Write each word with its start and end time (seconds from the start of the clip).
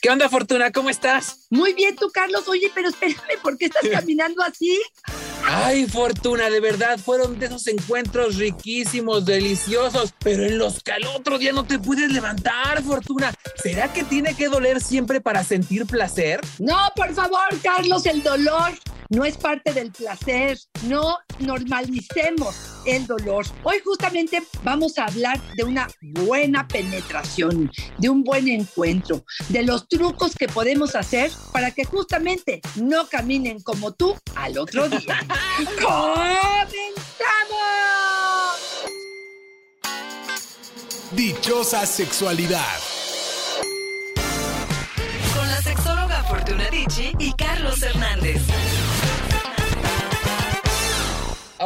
¿Qué 0.00 0.10
onda, 0.10 0.28
Fortuna? 0.28 0.70
¿Cómo 0.70 0.90
estás? 0.90 1.46
Muy 1.50 1.72
bien, 1.72 1.96
tú, 1.96 2.10
Carlos. 2.12 2.46
Oye, 2.48 2.70
pero 2.74 2.88
espérame, 2.88 3.40
¿por 3.42 3.56
qué 3.56 3.66
estás 3.66 3.88
caminando 3.90 4.42
así? 4.42 4.80
Ay, 5.44 5.86
Fortuna, 5.86 6.50
de 6.50 6.60
verdad, 6.60 6.98
fueron 6.98 7.38
de 7.38 7.46
esos 7.46 7.66
encuentros 7.68 8.36
riquísimos, 8.36 9.24
deliciosos, 9.24 10.12
pero 10.18 10.44
en 10.44 10.58
los 10.58 10.82
que 10.82 10.92
al 10.92 11.06
otro 11.06 11.38
día 11.38 11.52
no 11.52 11.64
te 11.64 11.78
puedes 11.78 12.10
levantar, 12.10 12.82
Fortuna. 12.82 13.32
¿Será 13.62 13.92
que 13.92 14.04
tiene 14.04 14.34
que 14.34 14.48
doler 14.48 14.80
siempre 14.80 15.20
para 15.20 15.44
sentir 15.44 15.86
placer? 15.86 16.40
No, 16.58 16.76
por 16.94 17.14
favor, 17.14 17.48
Carlos, 17.62 18.04
el 18.06 18.22
dolor 18.22 18.72
no 19.10 19.24
es 19.24 19.36
parte 19.36 19.72
del 19.72 19.92
placer. 19.92 20.58
No 20.84 21.18
normalicemos 21.38 22.56
el 22.86 23.06
dolor. 23.06 23.46
Hoy 23.62 23.76
justamente 23.84 24.42
vamos 24.62 24.98
a 24.98 25.06
hablar 25.06 25.40
de 25.54 25.64
una 25.64 25.88
buena 26.00 26.66
penetración, 26.66 27.70
de 27.98 28.08
un 28.08 28.24
buen 28.24 28.48
encuentro, 28.48 29.24
de 29.48 29.62
los 29.62 29.88
trucos 29.88 30.34
que 30.34 30.48
podemos 30.48 30.94
hacer 30.94 31.30
para 31.52 31.70
que 31.70 31.84
justamente 31.84 32.60
no 32.76 33.08
caminen 33.08 33.60
como 33.60 33.92
tú 33.92 34.16
al 34.34 34.58
otro 34.58 34.88
día. 34.88 35.18
¡Comenzamos! 35.80 36.76
Dichosa 41.12 41.86
sexualidad. 41.86 42.78
Con 45.34 45.48
la 45.48 45.62
sexóloga 45.62 46.24
Fortuna 46.24 46.68
Dicci 46.70 47.12
y 47.18 47.32
Carlos 47.34 47.82
Hernández. 47.82 48.42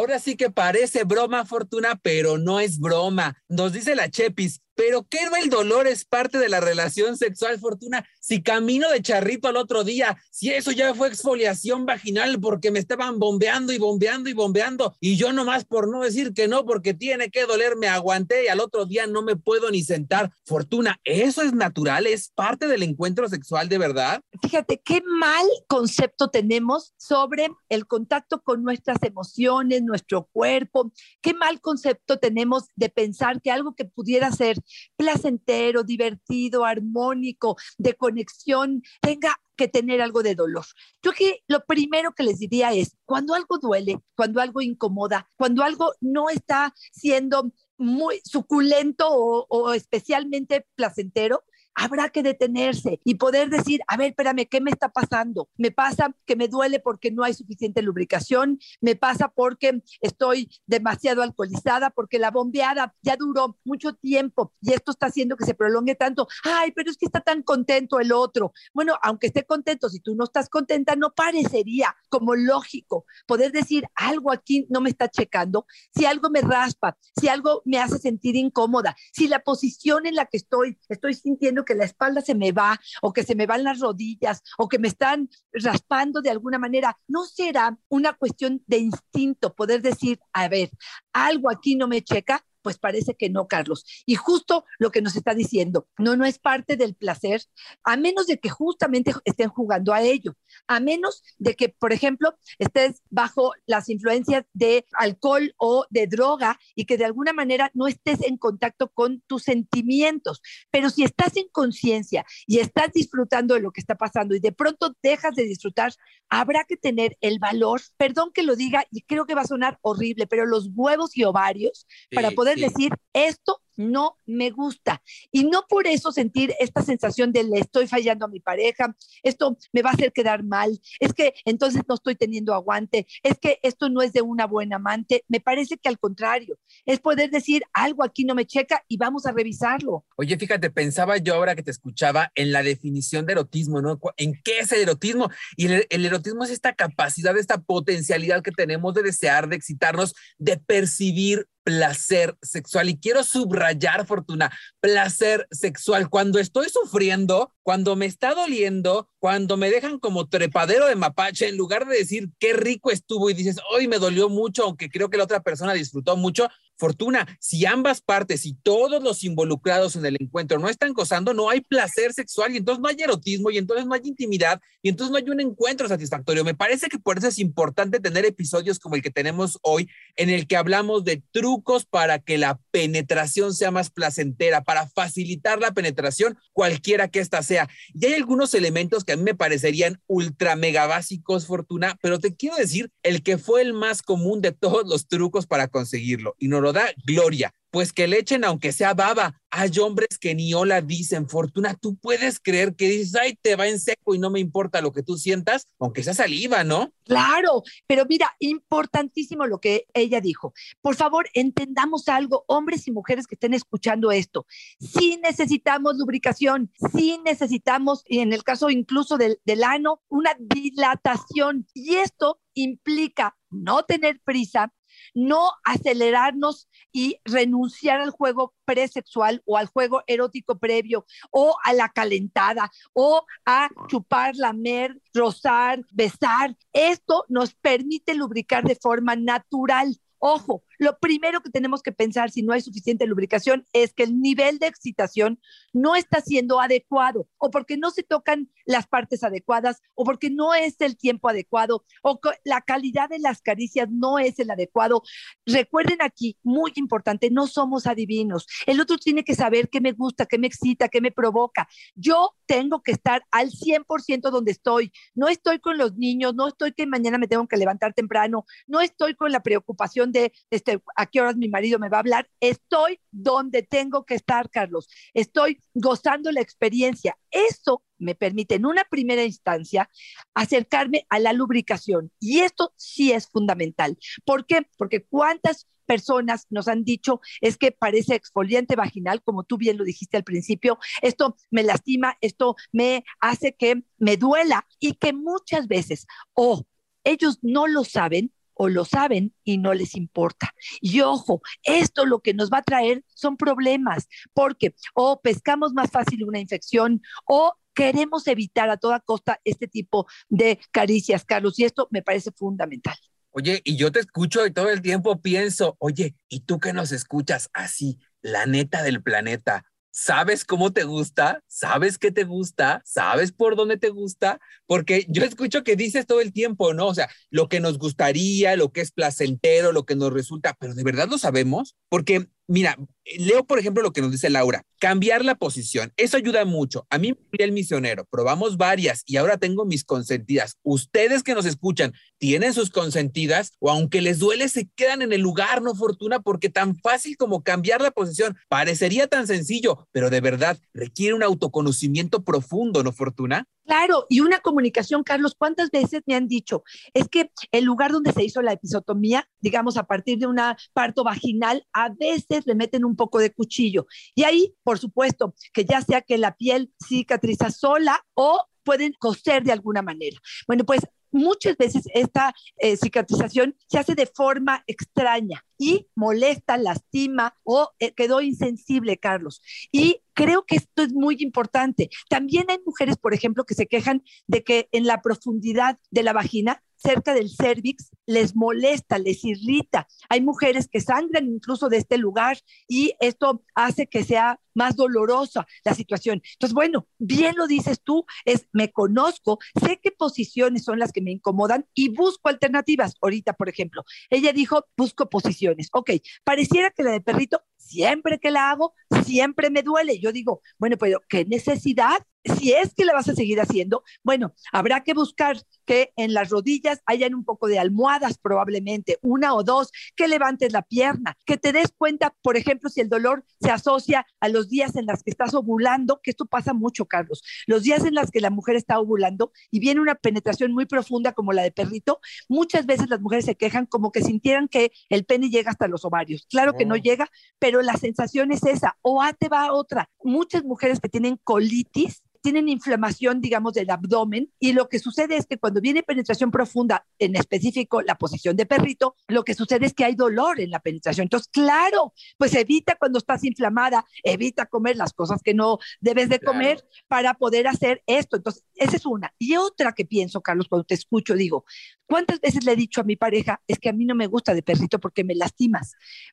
Ahora 0.00 0.18
sí 0.18 0.34
que 0.34 0.48
parece 0.50 1.04
broma, 1.04 1.44
Fortuna, 1.44 2.00
pero 2.02 2.38
no 2.38 2.58
es 2.58 2.78
broma. 2.78 3.36
Nos 3.50 3.74
dice 3.74 3.94
la 3.94 4.08
Chepis, 4.08 4.62
pero 4.80 5.06
¿qué 5.10 5.18
el 5.42 5.50
dolor 5.50 5.86
es 5.86 6.06
parte 6.06 6.38
de 6.38 6.48
la 6.48 6.58
relación 6.58 7.18
sexual, 7.18 7.58
Fortuna? 7.58 8.06
Si 8.18 8.42
camino 8.42 8.88
de 8.88 9.02
charrito 9.02 9.46
al 9.46 9.58
otro 9.58 9.84
día, 9.84 10.16
si 10.30 10.54
eso 10.54 10.70
ya 10.70 10.94
fue 10.94 11.08
exfoliación 11.08 11.84
vaginal 11.84 12.40
porque 12.40 12.70
me 12.70 12.78
estaban 12.78 13.18
bombeando 13.18 13.74
y 13.74 13.78
bombeando 13.78 14.30
y 14.30 14.32
bombeando 14.32 14.96
y 14.98 15.16
yo 15.16 15.34
nomás 15.34 15.66
por 15.66 15.90
no 15.90 16.00
decir 16.00 16.32
que 16.32 16.48
no 16.48 16.64
porque 16.64 16.94
tiene 16.94 17.30
que 17.30 17.44
doler 17.44 17.76
me 17.76 17.88
aguanté 17.88 18.44
y 18.44 18.48
al 18.48 18.60
otro 18.60 18.86
día 18.86 19.06
no 19.06 19.20
me 19.20 19.36
puedo 19.36 19.70
ni 19.70 19.82
sentar. 19.82 20.32
Fortuna, 20.46 20.98
¿eso 21.04 21.42
es 21.42 21.52
natural? 21.52 22.06
¿Es 22.06 22.30
parte 22.30 22.66
del 22.66 22.82
encuentro 22.82 23.28
sexual 23.28 23.68
de 23.68 23.76
verdad? 23.76 24.22
Fíjate, 24.40 24.80
qué 24.82 25.02
mal 25.06 25.46
concepto 25.68 26.28
tenemos 26.28 26.94
sobre 26.96 27.48
el 27.68 27.86
contacto 27.86 28.40
con 28.40 28.62
nuestras 28.62 28.96
emociones, 29.02 29.82
nuestro 29.82 30.26
cuerpo. 30.32 30.90
Qué 31.20 31.34
mal 31.34 31.60
concepto 31.60 32.18
tenemos 32.18 32.64
de 32.76 32.88
pensar 32.88 33.42
que 33.42 33.50
algo 33.50 33.74
que 33.74 33.84
pudiera 33.84 34.32
ser 34.32 34.56
placentero, 34.96 35.82
divertido, 35.84 36.64
armónico, 36.64 37.56
de 37.78 37.94
conexión, 37.94 38.82
tenga 39.00 39.36
que 39.56 39.68
tener 39.68 40.00
algo 40.00 40.22
de 40.22 40.34
dolor. 40.34 40.64
Yo 41.02 41.12
que 41.12 41.42
lo 41.46 41.64
primero 41.66 42.12
que 42.14 42.22
les 42.22 42.38
diría 42.38 42.72
es, 42.72 42.96
cuando 43.04 43.34
algo 43.34 43.58
duele, 43.58 44.00
cuando 44.16 44.40
algo 44.40 44.62
incomoda, 44.62 45.28
cuando 45.36 45.62
algo 45.62 45.92
no 46.00 46.30
está 46.30 46.74
siendo 46.92 47.52
muy 47.76 48.20
suculento 48.24 49.08
o, 49.10 49.46
o 49.48 49.72
especialmente 49.74 50.66
placentero, 50.76 51.44
habrá 51.74 52.10
que 52.10 52.22
detenerse 52.22 53.00
y 53.04 53.14
poder 53.14 53.50
decir, 53.50 53.80
a 53.86 53.96
ver, 53.96 54.10
espérame, 54.10 54.46
¿qué 54.48 54.60
me 54.60 54.70
está 54.70 54.90
pasando? 54.90 55.48
Me 55.56 55.70
pasa 55.70 56.14
que 56.26 56.36
me 56.36 56.48
duele 56.48 56.80
porque 56.80 57.10
no 57.10 57.24
hay 57.24 57.34
suficiente 57.34 57.82
lubricación, 57.82 58.58
me 58.80 58.96
pasa 58.96 59.28
porque 59.28 59.82
estoy 60.00 60.50
demasiado 60.66 61.22
alcoholizada, 61.22 61.90
porque 61.90 62.18
la 62.18 62.30
bombeada 62.30 62.94
ya 63.02 63.16
duró 63.16 63.58
mucho 63.64 63.94
tiempo 63.94 64.52
y 64.60 64.72
esto 64.72 64.92
está 64.92 65.06
haciendo 65.06 65.36
que 65.36 65.44
se 65.44 65.54
prolongue 65.54 65.94
tanto. 65.94 66.28
Ay, 66.44 66.72
pero 66.72 66.90
es 66.90 66.96
que 66.96 67.06
está 67.06 67.20
tan 67.20 67.42
contento 67.42 68.00
el 68.00 68.12
otro. 68.12 68.52
Bueno, 68.74 68.94
aunque 69.02 69.28
esté 69.28 69.44
contento, 69.44 69.88
si 69.88 70.00
tú 70.00 70.14
no 70.14 70.24
estás 70.24 70.48
contenta, 70.48 70.96
no 70.96 71.12
parecería 71.14 71.94
como 72.08 72.34
lógico 72.34 73.04
poder 73.26 73.52
decir 73.52 73.86
algo 73.94 74.32
aquí 74.32 74.66
no 74.68 74.80
me 74.80 74.90
está 74.90 75.08
checando, 75.08 75.66
si 75.94 76.04
algo 76.04 76.30
me 76.30 76.40
raspa, 76.40 76.96
si 77.18 77.28
algo 77.28 77.62
me 77.64 77.78
hace 77.78 77.98
sentir 77.98 78.36
incómoda, 78.36 78.96
si 79.12 79.28
la 79.28 79.40
posición 79.40 80.06
en 80.06 80.14
la 80.14 80.26
que 80.26 80.36
estoy, 80.36 80.78
estoy 80.88 81.14
sintiendo 81.14 81.59
que 81.64 81.74
la 81.74 81.84
espalda 81.84 82.20
se 82.20 82.34
me 82.34 82.52
va 82.52 82.78
o 83.02 83.12
que 83.12 83.22
se 83.22 83.34
me 83.34 83.46
van 83.46 83.64
las 83.64 83.80
rodillas 83.80 84.42
o 84.58 84.68
que 84.68 84.78
me 84.78 84.88
están 84.88 85.28
raspando 85.52 86.20
de 86.20 86.30
alguna 86.30 86.58
manera, 86.58 86.98
¿no 87.08 87.24
será 87.24 87.76
una 87.88 88.12
cuestión 88.14 88.62
de 88.66 88.78
instinto 88.78 89.54
poder 89.54 89.82
decir, 89.82 90.18
a 90.32 90.48
ver, 90.48 90.70
algo 91.12 91.50
aquí 91.50 91.76
no 91.76 91.88
me 91.88 92.02
checa? 92.02 92.44
Pues 92.62 92.78
parece 92.78 93.14
que 93.14 93.30
no, 93.30 93.48
Carlos. 93.48 93.84
Y 94.06 94.14
justo 94.14 94.64
lo 94.78 94.90
que 94.90 95.02
nos 95.02 95.16
está 95.16 95.34
diciendo, 95.34 95.88
no, 95.98 96.16
no 96.16 96.24
es 96.24 96.38
parte 96.38 96.76
del 96.76 96.94
placer, 96.94 97.42
a 97.84 97.96
menos 97.96 98.26
de 98.26 98.38
que 98.38 98.50
justamente 98.50 99.12
estén 99.24 99.48
jugando 99.48 99.92
a 99.92 100.02
ello, 100.02 100.36
a 100.66 100.80
menos 100.80 101.22
de 101.38 101.54
que, 101.56 101.68
por 101.68 101.92
ejemplo, 101.92 102.34
estés 102.58 103.02
bajo 103.10 103.52
las 103.66 103.88
influencias 103.88 104.44
de 104.52 104.86
alcohol 104.92 105.54
o 105.56 105.86
de 105.90 106.06
droga 106.06 106.58
y 106.74 106.84
que 106.84 106.98
de 106.98 107.04
alguna 107.04 107.32
manera 107.32 107.70
no 107.74 107.86
estés 107.86 108.22
en 108.22 108.36
contacto 108.36 108.90
con 108.92 109.20
tus 109.26 109.44
sentimientos. 109.44 110.42
Pero 110.70 110.90
si 110.90 111.04
estás 111.04 111.36
en 111.36 111.48
conciencia 111.52 112.24
y 112.46 112.58
estás 112.58 112.92
disfrutando 112.92 113.54
de 113.54 113.60
lo 113.60 113.72
que 113.72 113.80
está 113.80 113.96
pasando 113.96 114.34
y 114.34 114.40
de 114.40 114.52
pronto 114.52 114.94
dejas 115.02 115.34
de 115.34 115.44
disfrutar, 115.44 115.92
habrá 116.28 116.64
que 116.64 116.76
tener 116.76 117.16
el 117.20 117.38
valor, 117.38 117.80
perdón 117.96 118.30
que 118.32 118.42
lo 118.42 118.56
diga 118.56 118.84
y 118.90 119.02
creo 119.02 119.26
que 119.26 119.34
va 119.34 119.42
a 119.42 119.46
sonar 119.46 119.78
horrible, 119.82 120.26
pero 120.26 120.46
los 120.46 120.70
huevos 120.74 121.16
y 121.16 121.24
ovarios 121.24 121.86
para 122.14 122.30
poder 122.30 122.49
decir 122.56 122.92
esto 123.12 123.60
no 123.76 124.16
me 124.26 124.50
gusta. 124.50 125.02
Y 125.32 125.44
no 125.44 125.64
por 125.68 125.86
eso 125.86 126.12
sentir 126.12 126.54
esta 126.60 126.82
sensación 126.82 127.32
de 127.32 127.44
le 127.44 127.58
estoy 127.58 127.86
fallando 127.86 128.24
a 128.24 128.28
mi 128.28 128.40
pareja, 128.40 128.94
esto 129.22 129.56
me 129.72 129.82
va 129.82 129.90
a 129.90 129.94
hacer 129.94 130.12
quedar 130.12 130.42
mal, 130.44 130.80
es 130.98 131.12
que 131.12 131.34
entonces 131.44 131.82
no 131.88 131.94
estoy 131.94 132.14
teniendo 132.14 132.54
aguante, 132.54 133.06
es 133.22 133.38
que 133.38 133.58
esto 133.62 133.88
no 133.88 134.02
es 134.02 134.12
de 134.12 134.22
una 134.22 134.46
buena 134.46 134.76
amante. 134.76 135.24
Me 135.28 135.40
parece 135.40 135.76
que 135.78 135.88
al 135.88 135.98
contrario, 135.98 136.58
es 136.86 137.00
poder 137.00 137.30
decir 137.30 137.62
algo 137.72 138.04
aquí 138.04 138.24
no 138.24 138.34
me 138.34 138.46
checa 138.46 138.84
y 138.88 138.96
vamos 138.96 139.26
a 139.26 139.32
revisarlo. 139.32 140.04
Oye, 140.16 140.36
fíjate, 140.36 140.70
pensaba 140.70 141.16
yo 141.18 141.34
ahora 141.34 141.54
que 141.54 141.62
te 141.62 141.70
escuchaba 141.70 142.32
en 142.34 142.52
la 142.52 142.62
definición 142.62 143.26
de 143.26 143.32
erotismo, 143.32 143.80
¿no? 143.80 143.98
¿En 144.16 144.40
qué 144.42 144.60
es 144.60 144.72
el 144.72 144.80
erotismo? 144.80 145.30
Y 145.56 145.66
el, 145.66 145.86
el 145.90 146.06
erotismo 146.06 146.44
es 146.44 146.50
esta 146.50 146.74
capacidad, 146.74 147.36
esta 147.36 147.58
potencialidad 147.58 148.42
que 148.42 148.52
tenemos 148.52 148.94
de 148.94 149.02
desear, 149.02 149.48
de 149.48 149.56
excitarnos, 149.56 150.14
de 150.38 150.58
percibir 150.58 151.46
placer 151.62 152.36
sexual. 152.42 152.88
Y 152.88 152.98
quiero 152.98 153.22
subrayar, 153.22 153.59
Fortuna, 154.06 154.50
placer 154.80 155.46
sexual. 155.50 156.08
Cuando 156.08 156.38
estoy 156.38 156.68
sufriendo, 156.68 157.52
cuando 157.62 157.96
me 157.96 158.06
está 158.06 158.34
doliendo, 158.34 159.08
cuando 159.18 159.56
me 159.56 159.70
dejan 159.70 159.98
como 159.98 160.28
trepadero 160.28 160.86
de 160.86 160.96
mapache, 160.96 161.48
en 161.48 161.56
lugar 161.56 161.86
de 161.86 161.96
decir 161.96 162.30
qué 162.38 162.52
rico 162.52 162.90
estuvo 162.90 163.30
y 163.30 163.34
dices, 163.34 163.56
hoy 163.70 163.88
me 163.88 163.98
dolió 163.98 164.28
mucho, 164.28 164.64
aunque 164.64 164.88
creo 164.88 165.10
que 165.10 165.16
la 165.16 165.24
otra 165.24 165.40
persona 165.42 165.74
disfrutó 165.74 166.16
mucho, 166.16 166.48
Fortuna, 166.80 167.28
si 167.38 167.66
ambas 167.66 168.00
partes 168.00 168.46
y 168.46 168.54
todos 168.54 169.02
los 169.02 169.22
involucrados 169.22 169.96
en 169.96 170.06
el 170.06 170.16
encuentro 170.18 170.58
no 170.58 170.68
están 170.68 170.94
gozando, 170.94 171.34
no 171.34 171.50
hay 171.50 171.60
placer 171.60 172.14
sexual 172.14 172.54
y 172.54 172.56
entonces 172.56 172.80
no 172.80 172.88
hay 172.88 172.96
erotismo 172.98 173.50
y 173.50 173.58
entonces 173.58 173.86
no 173.86 173.94
hay 173.94 174.00
intimidad 174.04 174.60
y 174.82 174.88
entonces 174.88 175.12
no 175.12 175.18
hay 175.18 175.28
un 175.28 175.40
encuentro 175.40 175.86
satisfactorio. 175.88 176.42
Me 176.42 176.54
parece 176.54 176.88
que 176.88 176.98
por 176.98 177.18
eso 177.18 177.28
es 177.28 177.38
importante 177.38 178.00
tener 178.00 178.24
episodios 178.24 178.78
como 178.78 178.96
el 178.96 179.02
que 179.02 179.10
tenemos 179.10 179.58
hoy, 179.62 179.88
en 180.16 180.30
el 180.30 180.46
que 180.46 180.56
hablamos 180.56 181.04
de 181.04 181.22
trucos 181.32 181.84
para 181.84 182.18
que 182.18 182.38
la 182.38 182.58
penetración 182.70 183.52
sea 183.52 183.70
más 183.70 183.90
placentera, 183.90 184.64
para 184.64 184.88
facilitar 184.88 185.60
la 185.60 185.72
penetración, 185.72 186.38
cualquiera 186.52 187.08
que 187.08 187.20
ésta 187.20 187.42
sea. 187.42 187.68
Y 187.92 188.06
hay 188.06 188.14
algunos 188.14 188.54
elementos 188.54 189.04
que 189.04 189.12
a 189.12 189.16
mí 189.16 189.22
me 189.22 189.34
parecerían 189.34 190.00
ultra 190.06 190.56
mega 190.56 190.86
básicos, 190.86 191.46
Fortuna, 191.46 191.98
pero 192.00 192.18
te 192.18 192.34
quiero 192.34 192.56
decir 192.56 192.90
el 193.02 193.22
que 193.22 193.36
fue 193.36 193.60
el 193.60 193.74
más 193.74 194.00
común 194.00 194.40
de 194.40 194.52
todos 194.52 194.88
los 194.88 195.08
trucos 195.08 195.46
para 195.46 195.68
conseguirlo 195.68 196.34
y 196.38 196.48
no 196.48 196.62
lo 196.62 196.69
da 196.72 196.92
gloria 197.04 197.52
pues 197.70 197.92
que 197.92 198.08
le 198.08 198.18
echen 198.18 198.44
aunque 198.44 198.72
sea 198.72 198.94
baba. 198.94 199.40
Hay 199.52 199.70
hombres 199.80 200.18
que 200.20 200.34
ni 200.34 200.54
hola 200.54 200.80
dicen, 200.80 201.28
Fortuna, 201.28 201.74
tú 201.74 201.96
puedes 201.96 202.38
creer 202.38 202.76
que 202.76 202.88
dices, 202.88 203.16
ay, 203.16 203.36
te 203.40 203.56
va 203.56 203.66
en 203.66 203.80
seco 203.80 204.14
y 204.14 204.18
no 204.18 204.30
me 204.30 204.38
importa 204.38 204.80
lo 204.80 204.92
que 204.92 205.02
tú 205.02 205.16
sientas, 205.16 205.66
aunque 205.80 206.04
sea 206.04 206.14
saliva, 206.14 206.62
¿no? 206.62 206.92
Claro, 207.04 207.62
pero 207.88 208.04
mira, 208.08 208.36
importantísimo 208.38 209.46
lo 209.46 209.58
que 209.60 209.86
ella 209.92 210.20
dijo. 210.20 210.52
Por 210.80 210.94
favor, 210.94 211.28
entendamos 211.34 212.08
algo, 212.08 212.44
hombres 212.46 212.86
y 212.86 212.92
mujeres 212.92 213.26
que 213.26 213.34
estén 213.34 213.54
escuchando 213.54 214.12
esto. 214.12 214.46
Sí 214.78 215.18
necesitamos 215.22 215.96
lubricación, 215.96 216.70
sí 216.92 217.18
necesitamos, 217.24 218.04
y 218.06 218.20
en 218.20 218.32
el 218.32 218.44
caso 218.44 218.70
incluso 218.70 219.16
del, 219.18 219.40
del 219.44 219.64
ano, 219.64 220.00
una 220.08 220.36
dilatación. 220.38 221.66
Y 221.74 221.96
esto 221.96 222.40
implica 222.54 223.36
no 223.50 223.82
tener 223.82 224.20
prisa, 224.24 224.72
no 225.14 225.50
acelerarnos 225.64 226.68
y 226.92 227.18
renunciar 227.24 228.00
al 228.00 228.10
juego 228.10 228.54
presexual 228.64 229.42
o 229.44 229.56
al 229.56 229.66
juego 229.66 230.02
erótico 230.06 230.58
previo 230.58 231.06
o 231.30 231.56
a 231.64 231.72
la 231.72 231.88
calentada 231.88 232.70
o 232.92 233.24
a 233.44 233.68
chupar, 233.88 234.36
lamer, 234.36 235.00
rozar, 235.14 235.80
besar. 235.90 236.56
Esto 236.72 237.24
nos 237.28 237.54
permite 237.54 238.14
lubricar 238.14 238.64
de 238.64 238.76
forma 238.76 239.16
natural 239.16 239.96
Ojo, 240.22 240.62
lo 240.78 240.98
primero 240.98 241.40
que 241.40 241.48
tenemos 241.48 241.82
que 241.82 241.92
pensar 241.92 242.30
si 242.30 242.42
no 242.42 242.52
hay 242.52 242.60
suficiente 242.60 243.06
lubricación 243.06 243.66
es 243.72 243.94
que 243.94 244.02
el 244.02 244.20
nivel 244.20 244.58
de 244.58 244.66
excitación 244.66 245.40
no 245.72 245.96
está 245.96 246.20
siendo 246.20 246.60
adecuado 246.60 247.26
o 247.38 247.50
porque 247.50 247.78
no 247.78 247.90
se 247.90 248.02
tocan 248.02 248.50
las 248.66 248.86
partes 248.86 249.24
adecuadas 249.24 249.80
o 249.94 250.04
porque 250.04 250.28
no 250.28 250.52
es 250.52 250.78
el 250.80 250.98
tiempo 250.98 251.30
adecuado 251.30 251.84
o 252.02 252.20
la 252.44 252.60
calidad 252.60 253.08
de 253.08 253.18
las 253.18 253.40
caricias 253.40 253.88
no 253.90 254.18
es 254.18 254.38
el 254.38 254.50
adecuado. 254.50 255.02
Recuerden 255.46 256.02
aquí, 256.02 256.36
muy 256.42 256.72
importante, 256.76 257.30
no 257.30 257.46
somos 257.46 257.86
adivinos. 257.86 258.46
El 258.66 258.80
otro 258.80 258.98
tiene 258.98 259.24
que 259.24 259.34
saber 259.34 259.70
qué 259.70 259.80
me 259.80 259.92
gusta, 259.92 260.26
qué 260.26 260.38
me 260.38 260.46
excita, 260.46 260.88
qué 260.88 261.00
me 261.00 261.12
provoca. 261.12 261.66
Yo 261.94 262.34
tengo 262.46 262.82
que 262.82 262.92
estar 262.92 263.24
al 263.30 263.50
100% 263.50 264.30
donde 264.30 264.52
estoy. 264.52 264.92
No 265.14 265.28
estoy 265.28 265.60
con 265.60 265.78
los 265.78 265.96
niños, 265.96 266.34
no 266.34 266.48
estoy 266.48 266.72
que 266.72 266.86
mañana 266.86 267.16
me 267.16 267.28
tengo 267.28 267.46
que 267.48 267.56
levantar 267.56 267.94
temprano, 267.94 268.44
no 268.66 268.80
estoy 268.80 269.14
con 269.14 269.32
la 269.32 269.42
preocupación 269.42 270.09
de 270.12 270.32
este, 270.50 270.80
a 270.96 271.06
qué 271.06 271.20
horas 271.20 271.36
mi 271.36 271.48
marido 271.48 271.78
me 271.78 271.88
va 271.88 271.98
a 271.98 272.00
hablar. 272.00 272.28
Estoy 272.40 273.00
donde 273.10 273.62
tengo 273.62 274.04
que 274.04 274.14
estar, 274.14 274.50
Carlos. 274.50 274.88
Estoy 275.14 275.58
gozando 275.74 276.32
la 276.32 276.40
experiencia. 276.40 277.16
Eso 277.30 277.82
me 277.98 278.14
permite 278.14 278.54
en 278.56 278.66
una 278.66 278.84
primera 278.84 279.24
instancia 279.24 279.90
acercarme 280.34 281.06
a 281.08 281.18
la 281.18 281.32
lubricación. 281.32 282.10
Y 282.18 282.40
esto 282.40 282.72
sí 282.76 283.12
es 283.12 283.28
fundamental. 283.28 283.98
¿Por 284.24 284.46
qué? 284.46 284.66
Porque 284.76 285.04
cuántas 285.04 285.66
personas 285.90 286.46
nos 286.50 286.68
han 286.68 286.84
dicho 286.84 287.20
es 287.40 287.56
que 287.56 287.72
parece 287.72 288.14
exfoliante 288.14 288.76
vaginal, 288.76 289.22
como 289.24 289.42
tú 289.42 289.58
bien 289.58 289.76
lo 289.76 289.82
dijiste 289.82 290.16
al 290.16 290.22
principio, 290.22 290.78
esto 291.02 291.36
me 291.50 291.64
lastima, 291.64 292.16
esto 292.20 292.54
me 292.70 293.02
hace 293.18 293.56
que 293.56 293.82
me 293.98 294.16
duela 294.16 294.68
y 294.78 294.92
que 294.94 295.12
muchas 295.12 295.66
veces 295.66 296.06
o 296.32 296.64
ellos 297.02 297.40
no 297.42 297.66
lo 297.66 297.82
saben 297.82 298.32
o 298.62 298.68
lo 298.68 298.84
saben 298.84 299.34
y 299.42 299.56
no 299.56 299.72
les 299.72 299.94
importa. 299.94 300.52
Y 300.82 301.00
ojo, 301.00 301.40
esto 301.62 302.04
lo 302.04 302.20
que 302.20 302.34
nos 302.34 302.50
va 302.50 302.58
a 302.58 302.62
traer 302.62 303.02
son 303.14 303.38
problemas, 303.38 304.06
porque 304.34 304.74
o 304.92 305.18
pescamos 305.22 305.72
más 305.72 305.90
fácil 305.90 306.24
una 306.24 306.40
infección 306.40 307.00
o 307.24 307.54
queremos 307.74 308.26
evitar 308.26 308.68
a 308.68 308.76
toda 308.76 309.00
costa 309.00 309.40
este 309.44 309.66
tipo 309.66 310.06
de 310.28 310.60
caricias, 310.72 311.24
Carlos, 311.24 311.58
y 311.58 311.64
esto 311.64 311.88
me 311.90 312.02
parece 312.02 312.32
fundamental. 312.32 312.96
Oye, 313.30 313.62
y 313.64 313.76
yo 313.76 313.90
te 313.90 314.00
escucho 314.00 314.44
y 314.44 314.52
todo 314.52 314.68
el 314.68 314.82
tiempo 314.82 315.22
pienso, 315.22 315.76
oye, 315.78 316.14
¿y 316.28 316.40
tú 316.40 316.60
que 316.60 316.74
nos 316.74 316.92
escuchas 316.92 317.48
así, 317.54 317.98
la 318.20 318.44
neta 318.44 318.82
del 318.82 319.02
planeta? 319.02 319.64
¿Sabes 319.90 320.44
cómo 320.44 320.72
te 320.72 320.84
gusta? 320.84 321.42
¿Sabes 321.46 321.98
qué 321.98 322.10
te 322.12 322.24
gusta? 322.24 322.82
¿Sabes 322.84 323.32
por 323.32 323.56
dónde 323.56 323.76
te 323.76 323.88
gusta? 323.88 324.40
Porque 324.66 325.06
yo 325.08 325.24
escucho 325.24 325.64
que 325.64 325.76
dices 325.76 326.06
todo 326.06 326.20
el 326.20 326.32
tiempo, 326.32 326.74
¿no? 326.74 326.86
O 326.86 326.94
sea, 326.94 327.08
lo 327.30 327.48
que 327.48 327.60
nos 327.60 327.78
gustaría, 327.78 328.56
lo 328.56 328.72
que 328.72 328.82
es 328.82 328.92
placentero, 328.92 329.72
lo 329.72 329.84
que 329.84 329.96
nos 329.96 330.12
resulta, 330.12 330.54
pero 330.58 330.74
¿de 330.74 330.84
verdad 330.84 331.08
lo 331.08 331.18
sabemos? 331.18 331.76
Porque 331.88 332.28
Mira, 332.50 332.76
leo 333.18 333.44
por 333.44 333.58
ejemplo 333.58 333.82
lo 333.82 333.92
que 333.92 334.00
nos 334.00 334.10
dice 334.10 334.30
Laura, 334.30 334.64
cambiar 334.78 335.24
la 335.24 335.34
posición, 335.34 335.92
eso 335.96 336.16
ayuda 336.16 336.44
mucho. 336.44 336.86
A 336.90 336.98
mí 336.98 337.12
me 337.12 337.44
el 337.44 337.52
misionero, 337.52 338.04
probamos 338.10 338.56
varias 338.56 339.02
y 339.06 339.16
ahora 339.16 339.38
tengo 339.38 339.64
mis 339.64 339.84
consentidas. 339.84 340.56
Ustedes 340.62 341.22
que 341.22 341.34
nos 341.34 341.46
escuchan, 341.46 341.92
¿tienen 342.18 342.54
sus 342.54 342.70
consentidas 342.70 343.52
o 343.58 343.70
aunque 343.70 344.00
les 344.00 344.18
duele 344.18 344.48
se 344.48 344.68
quedan 344.74 345.02
en 345.02 345.12
el 345.12 345.20
lugar, 345.20 345.62
no 345.62 345.74
fortuna? 345.74 346.20
Porque 346.20 346.48
tan 346.48 346.76
fácil 346.76 347.16
como 347.16 347.42
cambiar 347.42 347.80
la 347.80 347.90
posición 347.90 348.36
parecería 348.48 349.06
tan 349.06 349.26
sencillo, 349.26 349.86
pero 349.92 350.10
de 350.10 350.20
verdad 350.20 350.58
requiere 350.72 351.14
un 351.14 351.22
autoconocimiento 351.22 352.24
profundo, 352.24 352.82
¿no 352.82 352.92
fortuna? 352.92 353.46
Claro, 353.70 354.06
y 354.08 354.18
una 354.18 354.40
comunicación, 354.40 355.04
Carlos, 355.04 355.36
¿cuántas 355.38 355.70
veces 355.70 356.02
me 356.06 356.16
han 356.16 356.26
dicho? 356.26 356.64
Es 356.92 357.06
que 357.08 357.30
el 357.52 357.64
lugar 357.64 357.92
donde 357.92 358.12
se 358.12 358.24
hizo 358.24 358.42
la 358.42 358.52
episotomía, 358.52 359.28
digamos, 359.38 359.76
a 359.76 359.84
partir 359.84 360.18
de 360.18 360.26
un 360.26 360.38
parto 360.72 361.04
vaginal, 361.04 361.64
a 361.72 361.88
veces 361.90 362.46
le 362.46 362.56
meten 362.56 362.84
un 362.84 362.96
poco 363.00 363.18
de 363.18 363.32
cuchillo. 363.32 363.86
Y 364.14 364.24
ahí, 364.24 364.54
por 364.62 364.78
supuesto, 364.78 365.34
que 365.54 365.64
ya 365.64 365.80
sea 365.80 366.02
que 366.02 366.18
la 366.18 366.36
piel 366.36 366.70
cicatriza 366.86 367.50
sola 367.50 368.04
o 368.12 368.44
pueden 368.62 368.92
coser 368.98 369.42
de 369.42 369.52
alguna 369.52 369.80
manera. 369.80 370.18
Bueno, 370.46 370.64
pues 370.66 370.82
muchas 371.10 371.56
veces 371.56 371.84
esta 371.94 372.34
eh, 372.58 372.76
cicatrización 372.76 373.56
se 373.68 373.78
hace 373.78 373.94
de 373.94 374.04
forma 374.04 374.62
extraña 374.66 375.44
y 375.58 375.88
molesta, 375.94 376.58
lastima 376.58 377.36
o 377.42 377.70
eh, 377.78 377.92
quedó 377.92 378.20
insensible, 378.20 378.98
Carlos. 378.98 379.40
Y 379.72 380.02
creo 380.12 380.44
que 380.44 380.56
esto 380.56 380.82
es 380.82 380.92
muy 380.92 381.16
importante. 381.20 381.88
También 382.10 382.50
hay 382.50 382.58
mujeres, 382.66 382.98
por 382.98 383.14
ejemplo, 383.14 383.44
que 383.44 383.54
se 383.54 383.66
quejan 383.66 384.02
de 384.26 384.44
que 384.44 384.68
en 384.72 384.84
la 384.84 385.00
profundidad 385.00 385.78
de 385.90 386.02
la 386.02 386.12
vagina 386.12 386.62
cerca 386.82 387.14
del 387.14 387.30
cervix 387.30 387.90
les 388.06 388.34
molesta, 388.34 388.98
les 388.98 389.24
irrita. 389.24 389.86
Hay 390.08 390.20
mujeres 390.20 390.68
que 390.68 390.80
sangran 390.80 391.26
incluso 391.26 391.68
de 391.68 391.76
este 391.76 391.98
lugar 391.98 392.38
y 392.68 392.94
esto 393.00 393.44
hace 393.54 393.86
que 393.86 394.04
sea 394.04 394.40
más 394.54 394.76
dolorosa 394.76 395.46
la 395.64 395.74
situación. 395.74 396.22
Entonces, 396.32 396.54
bueno, 396.54 396.86
bien 396.98 397.36
lo 397.36 397.46
dices 397.46 397.80
tú, 397.82 398.04
es 398.24 398.46
me 398.52 398.72
conozco, 398.72 399.38
sé 399.64 399.78
qué 399.82 399.90
posiciones 399.90 400.64
son 400.64 400.78
las 400.78 400.92
que 400.92 401.02
me 401.02 401.12
incomodan 401.12 401.66
y 401.74 401.88
busco 401.90 402.28
alternativas. 402.28 402.94
Ahorita, 403.00 403.34
por 403.34 403.48
ejemplo, 403.48 403.84
ella 404.10 404.32
dijo, 404.32 404.66
busco 404.76 405.08
posiciones. 405.08 405.68
Ok, 405.72 405.92
pareciera 406.24 406.70
que 406.70 406.82
la 406.82 406.92
de 406.92 407.00
perrito, 407.00 407.42
siempre 407.56 408.18
que 408.18 408.30
la 408.30 408.50
hago, 408.50 408.74
siempre 409.04 409.50
me 409.50 409.62
duele. 409.62 409.98
Yo 409.98 410.12
digo, 410.12 410.40
bueno, 410.58 410.76
pero 410.78 411.00
¿qué 411.08 411.24
necesidad? 411.24 412.04
Si 412.24 412.52
es 412.52 412.74
que 412.74 412.84
la 412.84 412.92
vas 412.92 413.08
a 413.08 413.14
seguir 413.14 413.40
haciendo, 413.40 413.82
bueno, 414.02 414.34
habrá 414.52 414.82
que 414.82 414.94
buscar 414.94 415.38
que 415.64 415.92
en 415.96 416.14
las 416.14 416.30
rodillas 416.30 416.82
hayan 416.86 417.14
un 417.14 417.24
poco 417.24 417.46
de 417.46 417.58
almohadas 417.58 418.18
probablemente, 418.18 418.98
una 419.02 419.34
o 419.34 419.44
dos, 419.44 419.70
que 419.96 420.08
levantes 420.08 420.52
la 420.52 420.62
pierna, 420.62 421.16
que 421.24 421.36
te 421.36 421.52
des 421.52 421.72
cuenta, 421.76 422.14
por 422.22 422.36
ejemplo, 422.36 422.68
si 422.68 422.80
el 422.80 422.88
dolor 422.88 423.24
se 423.40 423.50
asocia 423.50 424.06
a 424.20 424.28
los 424.28 424.48
días 424.48 424.76
en 424.76 424.86
los 424.86 425.02
que 425.02 425.10
estás 425.10 425.34
ovulando, 425.34 426.00
que 426.02 426.10
esto 426.10 426.26
pasa 426.26 426.52
mucho, 426.52 426.86
Carlos, 426.86 427.22
los 427.46 427.62
días 427.62 427.84
en 427.84 427.94
los 427.94 428.10
que 428.10 428.20
la 428.20 428.30
mujer 428.30 428.56
está 428.56 428.78
ovulando 428.78 429.32
y 429.50 429.60
viene 429.60 429.80
una 429.80 429.94
penetración 429.94 430.52
muy 430.52 430.66
profunda 430.66 431.12
como 431.12 431.32
la 431.32 431.42
de 431.42 431.52
perrito, 431.52 432.00
muchas 432.28 432.66
veces 432.66 432.88
las 432.88 433.00
mujeres 433.00 433.24
se 433.24 433.36
quejan 433.36 433.66
como 433.66 433.92
que 433.92 434.02
sintieran 434.02 434.48
que 434.48 434.72
el 434.88 435.04
pene 435.04 435.30
llega 435.30 435.50
hasta 435.50 435.68
los 435.68 435.84
ovarios. 435.84 436.26
Claro 436.28 436.54
que 436.54 436.66
no 436.66 436.74
oh. 436.74 436.78
llega, 436.78 437.10
pero 437.38 437.62
la 437.62 437.76
sensación 437.76 438.32
es 438.32 438.44
esa, 438.44 438.76
o 438.82 439.02
a 439.02 439.12
te 439.12 439.28
va 439.28 439.52
otra. 439.52 439.90
Muchas 440.02 440.44
mujeres 440.44 440.80
que 440.80 440.88
tienen 440.88 441.18
colitis, 441.22 442.02
tienen 442.20 442.48
inflamación, 442.48 443.20
digamos, 443.20 443.54
del 443.54 443.70
abdomen 443.70 444.32
y 444.38 444.52
lo 444.52 444.68
que 444.68 444.78
sucede 444.78 445.16
es 445.16 445.26
que 445.26 445.38
cuando 445.38 445.60
viene 445.60 445.82
penetración 445.82 446.30
profunda, 446.30 446.86
en 446.98 447.16
específico 447.16 447.82
la 447.82 447.96
posición 447.96 448.36
de 448.36 448.46
perrito, 448.46 448.94
lo 449.08 449.24
que 449.24 449.34
sucede 449.34 449.66
es 449.66 449.74
que 449.74 449.84
hay 449.84 449.94
dolor 449.94 450.40
en 450.40 450.50
la 450.50 450.60
penetración. 450.60 451.04
Entonces, 451.04 451.28
claro, 451.28 451.92
pues 452.18 452.34
evita 452.34 452.76
cuando 452.76 452.98
estás 452.98 453.24
inflamada, 453.24 453.84
evita 454.02 454.46
comer 454.46 454.76
las 454.76 454.92
cosas 454.92 455.22
que 455.22 455.34
no 455.34 455.58
debes 455.80 456.08
de 456.08 456.20
comer 456.20 456.64
para 456.88 457.14
poder 457.14 457.46
hacer 457.46 457.82
esto. 457.86 458.16
Entonces, 458.16 458.44
esa 458.54 458.76
es 458.76 458.86
una. 458.86 459.14
Y 459.18 459.36
otra 459.36 459.72
que 459.72 459.84
pienso, 459.84 460.20
Carlos, 460.20 460.48
cuando 460.48 460.64
te 460.64 460.74
escucho, 460.74 461.14
digo, 461.14 461.44
¿cuántas 461.90 462.20
veces 462.20 462.44
le 462.44 462.52
he 462.52 462.56
dicho 462.56 462.80
a 462.80 462.84
mi 462.84 462.94
pareja, 462.94 463.42
es 463.48 463.58
que 463.58 463.68
a 463.68 463.72
mí 463.72 463.84
no 463.84 463.96
me 463.96 464.06
gusta 464.06 464.32
de 464.32 464.44
perrito 464.44 464.78
porque 464.78 465.02
me 465.02 465.16
lastimas 465.16 465.72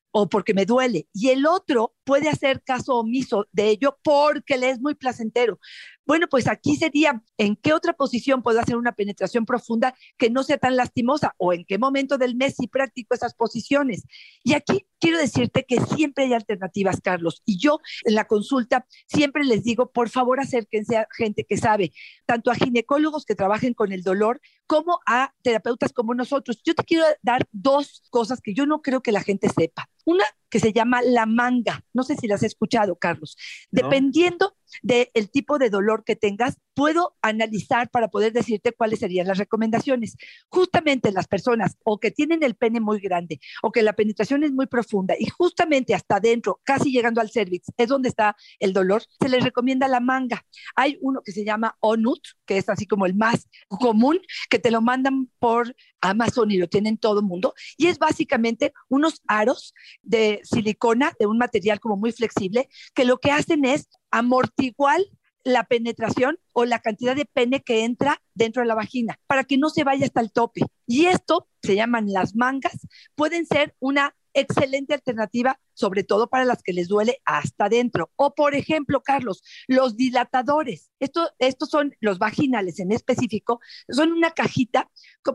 o 0.10 0.28
porque 0.28 0.56
me 0.56 0.66
duele? 0.66 1.08
Y 1.14 1.30
el 1.30 1.46
otro 1.46 1.94
puede 2.04 2.30
hacer 2.30 2.64
caso 2.64 2.96
omiso 2.96 3.46
de 3.52 3.70
ello 3.70 4.00
porque 4.04 4.58
le 4.58 4.72
es 4.72 4.82
muy 4.82 4.96
placentero. 4.96 5.60
Bueno, 6.08 6.28
pues 6.30 6.48
aquí 6.48 6.78
sería 6.78 7.22
en 7.38 7.58
qué 7.58 7.74
otra 7.74 7.94
posición 7.94 8.42
puedo 8.42 8.60
hacer 8.60 8.78
una 8.78 8.94
penetración 8.94 9.46
profunda 9.46 9.94
que 10.18 10.30
no 10.30 10.42
sea 10.42 10.58
tan 10.58 10.78
lastimosa 10.78 11.36
o 11.38 11.54
en 11.54 11.66
qué 11.66 11.78
momento 11.78 12.18
del 12.18 12.36
mes 12.36 12.56
sí 12.58 12.68
practico 12.68 13.14
esas 13.14 13.36
posiciones. 13.36 14.04
Y 14.44 14.54
aquí 14.54 14.88
quiero 15.00 15.20
decirte 15.20 15.66
que 15.68 15.80
siempre 15.82 16.24
hay 16.24 16.34
alternativas, 16.34 17.02
Carlos. 17.02 17.44
Y 17.46 17.60
yo 17.60 17.80
en 18.06 18.16
la 18.16 18.26
consulta 18.26 18.88
siempre 19.06 19.44
les 19.44 19.64
digo, 19.64 19.92
por 19.92 20.10
favor, 20.10 20.40
acérquense 20.40 20.98
a 20.98 21.08
gente 21.16 21.44
que 21.44 21.58
sabe, 21.58 21.92
tanto 22.26 22.52
a 22.52 22.56
ginecólogos 22.56 23.26
que 23.26 23.36
trabajen 23.36 23.74
con 23.74 23.92
el 23.92 24.02
dolor 24.02 24.40
como 24.68 25.00
a 25.08 25.34
terapeutas 25.42 25.94
como 25.94 26.14
nosotros. 26.14 26.62
Yo 26.64 26.76
te 26.76 26.84
quiero 26.84 27.06
dar 27.22 27.48
dos 27.52 28.04
cosas 28.10 28.42
que 28.42 28.54
yo 28.54 28.66
no 28.66 28.82
creo 28.82 29.02
que 29.02 29.12
la 29.12 29.24
gente 29.24 29.50
sepa. 29.50 29.90
Una 30.08 30.24
que 30.50 30.62
se 30.62 30.72
llama 30.72 31.02
la 31.02 31.26
manga. 31.26 31.84
No 31.94 32.04
sé 32.04 32.16
si 32.16 32.28
las 32.28 32.40
has 32.40 32.48
escuchado, 32.48 32.96
Carlos. 32.96 33.36
Dependiendo 33.72 34.56
del 34.82 35.30
tipo 35.30 35.58
de 35.58 35.70
dolor 35.70 36.06
que 36.06 36.16
tengas, 36.16 36.58
puedo 36.74 37.18
analizar 37.22 37.90
para 37.90 38.08
poder 38.08 38.32
decirte 38.32 38.72
cuáles 38.72 39.00
serían 39.00 39.28
las 39.28 39.38
recomendaciones. 39.38 40.16
Justamente 40.48 41.12
las 41.12 41.28
personas 41.28 41.76
o 41.84 42.00
que 42.00 42.12
tienen 42.12 42.42
el 42.42 42.56
pene 42.56 42.80
muy 42.80 43.00
grande 43.02 43.42
o 43.62 43.74
que 43.74 43.82
la 43.82 43.94
penetración 43.94 44.46
es 44.46 44.54
muy 44.54 44.68
profunda 44.68 45.16
y 45.20 45.26
justamente 45.26 45.94
hasta 45.94 46.18
adentro, 46.18 46.62
casi 46.64 46.92
llegando 46.92 47.20
al 47.20 47.30
cervix, 47.30 47.68
es 47.76 47.90
donde 47.90 48.08
está 48.08 48.38
el 48.60 48.72
dolor, 48.72 49.04
se 49.20 49.28
les 49.28 49.44
recomienda 49.44 49.90
la 49.90 50.00
manga. 50.00 50.46
Hay 50.76 50.98
uno 51.02 51.22
que 51.22 51.34
se 51.34 51.44
llama 51.44 51.76
Onut, 51.82 52.22
que 52.46 52.58
es 52.58 52.70
así 52.70 52.86
como 52.86 53.06
el 53.06 53.16
más 53.16 53.50
común, 53.68 54.22
que 54.50 54.60
te 54.60 54.72
lo 54.72 54.82
mandan 54.82 55.30
por 55.40 55.76
Amazon 56.02 56.52
y 56.52 56.58
lo 56.58 56.68
tienen 56.68 56.98
todo 56.98 57.20
el 57.20 57.26
mundo, 57.26 57.54
y 57.78 57.88
es 57.88 58.00
básicamente 58.00 58.74
unos 58.90 59.22
aros 59.28 59.74
de 60.02 60.42
silicona, 60.44 61.14
de 61.20 61.26
un 61.26 61.38
material 61.38 61.80
como 61.80 61.98
muy 61.98 62.12
flexible, 62.12 62.70
que 62.94 63.06
lo 63.06 63.20
que 63.20 63.32
hacen 63.32 63.66
es 63.66 63.88
amortiguar 64.12 65.02
la 65.44 65.64
penetración 65.64 66.38
o 66.52 66.66
la 66.66 66.80
cantidad 66.80 67.16
de 67.16 67.26
pene 67.26 67.64
que 67.64 67.86
entra 67.86 68.22
dentro 68.34 68.62
de 68.62 68.68
la 68.68 68.76
vagina 68.76 69.18
para 69.28 69.46
que 69.46 69.58
no 69.58 69.70
se 69.70 69.86
vaya 69.86 70.06
hasta 70.06 70.20
el 70.20 70.32
tope. 70.32 70.62
Y 70.86 71.06
esto 71.06 71.48
se 71.62 71.76
llaman 71.76 72.12
las 72.12 72.36
mangas, 72.36 72.86
pueden 73.16 73.46
ser 73.46 73.74
una 73.80 74.14
excelente 74.34 74.94
alternativa, 74.94 75.60
sobre 75.78 76.04
todo 76.04 76.28
para 76.28 76.44
las 76.44 76.64
que 76.64 76.74
les 76.74 76.88
duele 76.88 77.22
hasta 77.24 77.66
adentro. 77.66 78.12
O, 78.16 78.34
por 78.34 78.56
ejemplo, 78.56 79.02
Carlos, 79.04 79.44
los 79.68 79.96
dilatadores. 79.96 80.92
Esto, 81.00 81.30
estos 81.38 81.70
son 81.70 81.96
los 82.00 82.18
vaginales 82.18 82.80
en 82.80 82.92
específico, 82.92 83.60
son 83.88 84.12
una 84.12 84.32
cajita. 84.32 84.90